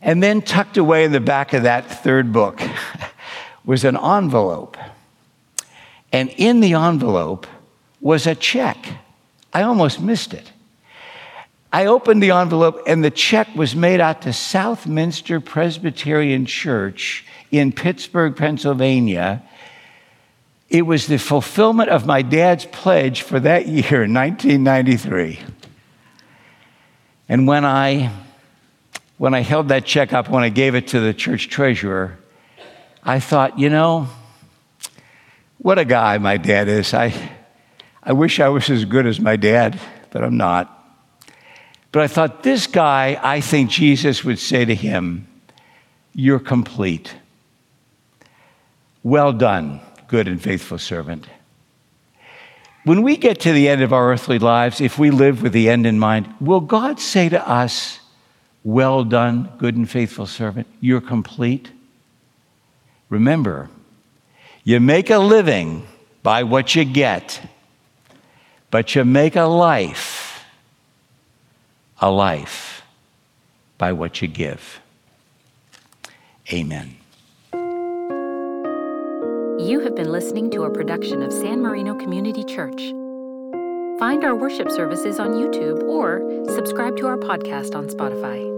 And 0.02 0.22
then 0.22 0.42
tucked 0.42 0.76
away 0.76 1.04
in 1.04 1.12
the 1.12 1.20
back 1.20 1.52
of 1.54 1.62
that 1.62 1.90
third 1.90 2.32
book 2.32 2.60
was 3.64 3.84
an 3.84 3.96
envelope. 3.96 4.76
And 6.12 6.28
in 6.36 6.60
the 6.60 6.74
envelope 6.74 7.46
was 8.04 8.26
a 8.26 8.34
check. 8.34 8.86
I 9.52 9.62
almost 9.62 9.98
missed 9.98 10.34
it. 10.34 10.52
I 11.72 11.86
opened 11.86 12.22
the 12.22 12.32
envelope, 12.32 12.82
and 12.86 13.02
the 13.02 13.10
check 13.10 13.48
was 13.56 13.74
made 13.74 13.98
out 13.98 14.22
to 14.22 14.32
Southminster 14.32 15.40
Presbyterian 15.40 16.44
Church 16.44 17.24
in 17.50 17.72
Pittsburgh, 17.72 18.36
Pennsylvania. 18.36 19.42
It 20.68 20.82
was 20.82 21.06
the 21.06 21.18
fulfillment 21.18 21.88
of 21.88 22.04
my 22.06 22.20
dad's 22.20 22.66
pledge 22.66 23.22
for 23.22 23.40
that 23.40 23.66
year, 23.66 24.00
1993. 24.06 25.40
And 27.28 27.48
when 27.48 27.64
I, 27.64 28.12
when 29.16 29.32
I 29.32 29.40
held 29.40 29.68
that 29.68 29.86
check 29.86 30.12
up, 30.12 30.28
when 30.28 30.44
I 30.44 30.50
gave 30.50 30.74
it 30.74 30.88
to 30.88 31.00
the 31.00 31.14
church 31.14 31.48
treasurer, 31.48 32.18
I 33.02 33.18
thought, 33.18 33.58
you 33.58 33.70
know, 33.70 34.08
what 35.56 35.78
a 35.78 35.86
guy 35.86 36.18
my 36.18 36.36
dad 36.36 36.68
is. 36.68 36.92
I, 36.92 37.33
I 38.06 38.12
wish 38.12 38.38
I 38.38 38.48
was 38.48 38.68
as 38.68 38.84
good 38.84 39.06
as 39.06 39.18
my 39.18 39.36
dad, 39.36 39.80
but 40.10 40.22
I'm 40.22 40.36
not. 40.36 40.70
But 41.90 42.02
I 42.02 42.06
thought, 42.06 42.42
this 42.42 42.66
guy, 42.66 43.18
I 43.22 43.40
think 43.40 43.70
Jesus 43.70 44.24
would 44.24 44.38
say 44.38 44.64
to 44.64 44.74
him, 44.74 45.26
You're 46.12 46.40
complete. 46.40 47.14
Well 49.02 49.32
done, 49.32 49.80
good 50.08 50.28
and 50.28 50.42
faithful 50.42 50.78
servant. 50.78 51.26
When 52.84 53.02
we 53.02 53.16
get 53.16 53.40
to 53.40 53.52
the 53.52 53.68
end 53.68 53.80
of 53.80 53.94
our 53.94 54.12
earthly 54.12 54.38
lives, 54.38 54.80
if 54.80 54.98
we 54.98 55.10
live 55.10 55.40
with 55.40 55.52
the 55.52 55.70
end 55.70 55.86
in 55.86 55.98
mind, 55.98 56.28
will 56.40 56.60
God 56.60 57.00
say 57.00 57.30
to 57.30 57.48
us, 57.48 58.00
Well 58.62 59.04
done, 59.04 59.50
good 59.56 59.76
and 59.76 59.88
faithful 59.88 60.26
servant, 60.26 60.66
you're 60.80 61.00
complete? 61.00 61.70
Remember, 63.08 63.70
you 64.64 64.80
make 64.80 65.08
a 65.08 65.18
living 65.18 65.86
by 66.22 66.42
what 66.42 66.74
you 66.74 66.84
get 66.84 67.40
but 68.74 68.96
you 68.96 69.04
make 69.04 69.36
a 69.36 69.44
life, 69.44 70.44
a 72.00 72.10
life 72.10 72.82
by 73.78 73.92
what 73.92 74.20
you 74.20 74.26
give. 74.26 74.80
Amen. 76.52 76.96
You 79.64 79.78
have 79.78 79.94
been 79.94 80.10
listening 80.10 80.50
to 80.50 80.64
a 80.64 80.70
production 80.72 81.22
of 81.22 81.32
San 81.32 81.62
Marino 81.62 81.94
Community 81.94 82.42
Church. 82.42 82.82
Find 84.00 84.24
our 84.24 84.34
worship 84.34 84.68
services 84.72 85.20
on 85.20 85.34
YouTube 85.34 85.80
or 85.84 86.20
subscribe 86.48 86.96
to 86.96 87.06
our 87.06 87.16
podcast 87.16 87.76
on 87.76 87.86
Spotify. 87.86 88.53